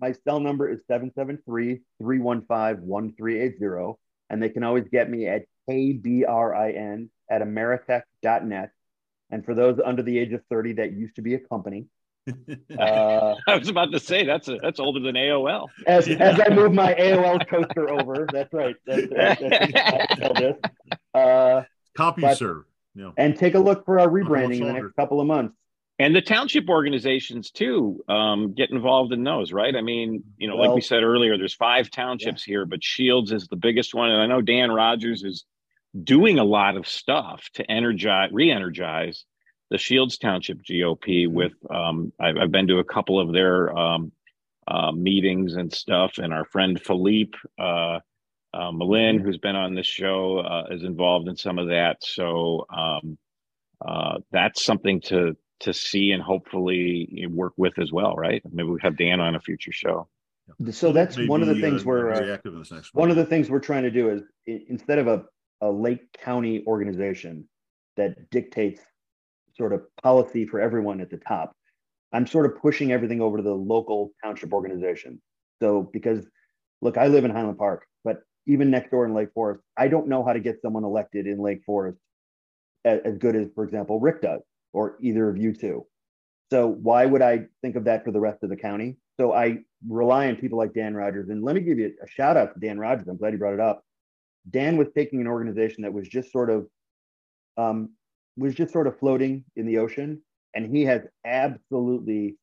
[0.00, 3.98] My cell number is 773 315 1380.
[4.30, 8.70] And they can always get me at KBRIN at Ameritech.net.
[9.30, 11.86] And for those under the age of 30, that used to be a company.
[12.78, 15.66] Uh, I was about to say that's a, that's older than AOL.
[15.86, 16.16] As, yeah.
[16.18, 18.76] as I move my AOL coaster over, that's right.
[18.86, 20.58] That's, that's, that's,
[21.14, 21.62] uh,
[21.98, 22.62] CompuServe
[22.94, 23.10] yeah.
[23.16, 25.54] and take a look for our rebranding in the next couple of months.
[25.98, 29.74] And the township organizations too um, get involved in those, right?
[29.74, 32.52] I mean, you know, well, like we said earlier, there's five townships yeah.
[32.52, 35.44] here, but Shields is the biggest one, and I know Dan Rogers is
[36.00, 39.24] doing a lot of stuff to energize, re-energize
[39.70, 41.26] the Shields Township GOP.
[41.26, 41.34] Mm-hmm.
[41.34, 44.12] With um, I've, I've, been to a couple of their um,
[44.66, 47.98] uh, meetings and stuff, and our friend Philippe uh,
[48.54, 49.24] uh, Malin, mm-hmm.
[49.24, 51.98] who's been on this show, uh, is involved in some of that.
[52.00, 53.18] So um,
[53.84, 58.42] uh, that's something to to see and hopefully work with as well, right?
[58.50, 60.08] Maybe we have Dan on a future show.
[60.72, 62.38] So that's Maybe, one of the things uh, we're
[62.92, 65.24] one of the things we're trying to do is instead of a,
[65.62, 67.48] a Lake County organization
[67.96, 68.82] that dictates
[69.56, 71.56] sort of policy for everyone at the top,
[72.12, 75.22] I'm sort of pushing everything over to the local township organization.
[75.62, 76.26] So because
[76.82, 80.08] look, I live in Highland Park, but even next door in Lake Forest, I don't
[80.08, 81.98] know how to get someone elected in Lake Forest
[82.84, 84.40] as, as good as, for example, Rick does,
[84.72, 85.86] or either of you two.
[86.50, 88.96] So why would I think of that for the rest of the county?
[89.18, 89.58] So I
[89.88, 91.30] rely on people like Dan Rogers.
[91.30, 93.08] And let me give you a shout out to Dan Rogers.
[93.08, 93.84] I'm glad you brought it up.
[94.50, 96.66] Dan was taking an organization that was just sort of
[97.56, 97.90] um,
[98.36, 100.22] was just sort of floating in the ocean,
[100.54, 102.36] and he has absolutely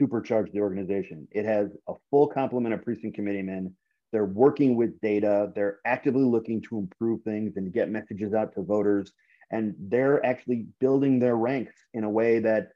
[0.00, 1.28] supercharged the organization.
[1.30, 3.74] It has a full complement of precinct committeemen
[4.12, 5.52] they're working with data.
[5.54, 9.12] They're actively looking to improve things and get messages out to voters.
[9.50, 12.68] And they're actually building their ranks in a way that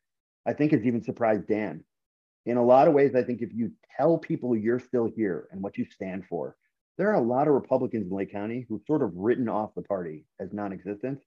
[0.46, 1.84] I think has even surprised Dan.
[2.46, 5.62] In a lot of ways, I think if you tell people you're still here and
[5.62, 6.56] what you stand for,
[6.96, 9.82] there are a lot of Republicans in Lake County who've sort of written off the
[9.82, 11.20] party as non existent.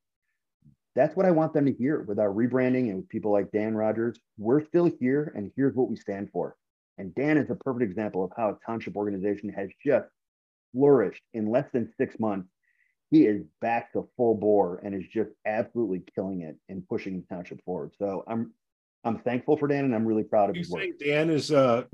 [0.95, 3.75] That's what I want them to hear with our rebranding and with people like Dan
[3.75, 4.19] Rogers.
[4.37, 6.55] We're still here, and here's what we stand for.
[6.97, 10.07] And Dan is a perfect example of how a township organization has just
[10.73, 12.49] flourished in less than six months.
[13.11, 17.35] He is back to full bore and is just absolutely killing it and pushing the
[17.35, 17.93] township forward.
[17.99, 18.53] So I'm
[19.03, 20.83] I'm thankful for Dan and I'm really proud of you his work.
[20.99, 21.87] Dan is a,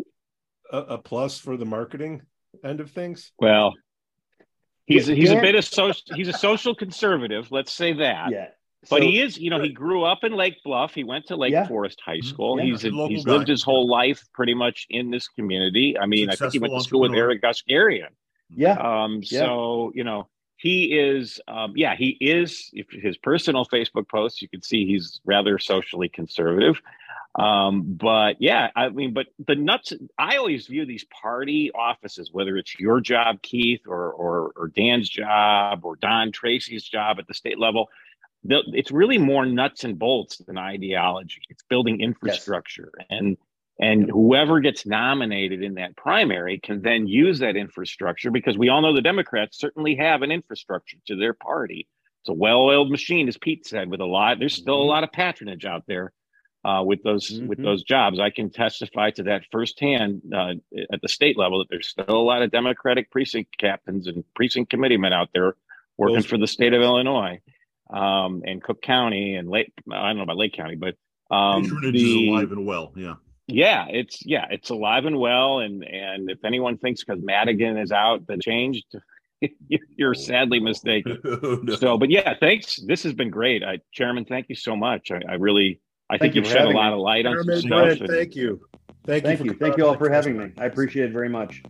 [0.72, 2.22] a, a plus for the marketing
[2.64, 3.32] end of things.
[3.40, 3.74] Well,
[4.86, 7.52] he's he's Dan, a bit of social he's a social conservative.
[7.52, 8.32] Let's say that.
[8.32, 8.48] Yeah.
[8.90, 10.94] But he is, you know, he grew up in Lake Bluff.
[10.94, 11.68] He went to Lake yeah.
[11.68, 12.28] Forest High mm-hmm.
[12.28, 12.60] School.
[12.60, 12.66] Yeah.
[12.66, 15.98] He's he's lived his whole life pretty much in this community.
[15.98, 18.10] I mean, I think he went to school with Eric Guskarian.
[18.50, 18.74] Yeah.
[18.74, 19.22] Um.
[19.24, 19.40] Yeah.
[19.40, 20.28] So you know,
[20.58, 21.40] he is.
[21.48, 21.74] Um.
[21.76, 22.70] Yeah, he is.
[22.74, 26.82] If his personal Facebook posts, you can see he's rather socially conservative.
[27.36, 27.84] Um.
[28.00, 29.94] But yeah, I mean, but the nuts.
[30.18, 35.10] I always view these party offices, whether it's your job, Keith, or or, or Dan's
[35.10, 37.90] job, or Don Tracy's job at the state level
[38.46, 41.42] it's really more nuts and bolts than ideology.
[41.50, 43.08] It's building infrastructure yes.
[43.10, 43.38] and
[43.80, 48.82] and whoever gets nominated in that primary can then use that infrastructure because we all
[48.82, 51.88] know the Democrats certainly have an infrastructure to their party.
[52.22, 54.38] It's a well-oiled machine, as Pete said, with a lot.
[54.38, 54.84] There's still mm-hmm.
[54.84, 56.14] a lot of patronage out there
[56.66, 57.48] uh, with those mm-hmm.
[57.48, 58.20] with those jobs.
[58.20, 60.54] I can testify to that firsthand uh,
[60.92, 64.70] at the state level that there's still a lot of Democratic precinct captains and precinct
[64.70, 65.56] committeemen out there
[65.98, 67.40] working those, for the state of Illinois
[67.92, 69.72] um, and Cook County and Lake.
[69.92, 70.96] I don't know about Lake County, but
[71.36, 72.94] um, the, is alive and well.
[72.96, 73.16] Yeah.
[73.48, 77.92] Yeah, it's yeah, it's alive and well, and and if anyone thinks because Madigan is
[77.92, 78.86] out that changed,
[79.98, 80.20] you're oh.
[80.20, 81.20] sadly mistaken.
[81.64, 81.76] no.
[81.76, 82.78] So, but yeah, thanks.
[82.78, 84.24] This has been great, I, Chairman.
[84.24, 85.12] Thank you so much.
[85.12, 85.82] I, I really,
[86.14, 86.94] I thank think you have shed a lot me.
[86.94, 88.00] of light on some stuff.
[88.00, 88.62] And, thank you.
[89.04, 89.46] Thank, thank you.
[89.46, 89.54] you.
[89.54, 90.52] Thank you all for having me.
[90.60, 91.64] I appreciate it very much.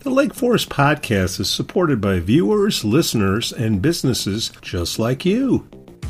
[0.00, 5.68] The Lake Forest Podcast is supported by viewers, listeners, and businesses just like you.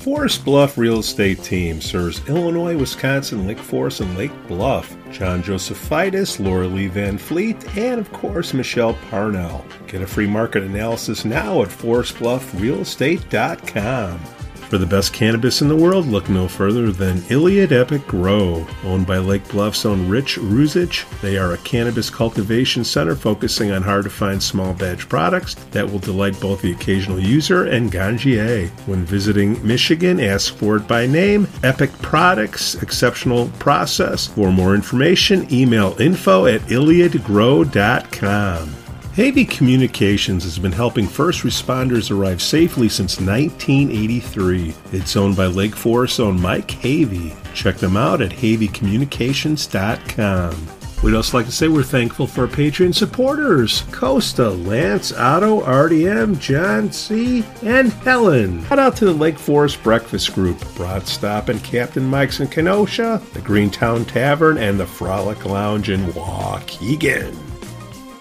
[0.00, 4.96] Forest Bluff Real Estate Team serves Illinois, Wisconsin, Lake Forest, and Lake Bluff.
[5.12, 9.62] John Josephitis, Laura Lee Van Fleet, and of course Michelle Parnell.
[9.88, 14.39] Get a free market analysis now at forestbluffrealestate.com.
[14.70, 18.64] For the best cannabis in the world, look no further than Iliad Epic Grow.
[18.84, 23.82] Owned by Lake Bluff's own Rich Ruzich, they are a cannabis cultivation center focusing on
[23.82, 28.70] hard to find small batch products that will delight both the occasional user and ganjier.
[28.86, 31.48] When visiting Michigan, ask for it by name.
[31.64, 34.28] Epic Products, exceptional process.
[34.28, 38.79] For more information, email info at iliadgrow.com.
[39.14, 44.72] Havey Communications has been helping first responders arrive safely since 1983.
[44.92, 47.34] It's owned by Lake Forest own Mike Havey.
[47.52, 50.68] Check them out at haveycommunications.com.
[51.02, 56.38] We'd also like to say we're thankful for our Patreon supporters Costa, Lance, Otto, RDM,
[56.38, 58.64] John C., and Helen.
[58.66, 63.20] Shout out to the Lake Forest Breakfast Group, Brat Stop and Captain Mike's in Kenosha,
[63.32, 67.49] the Greentown Tavern, and the Frolic Lounge in Waukegan.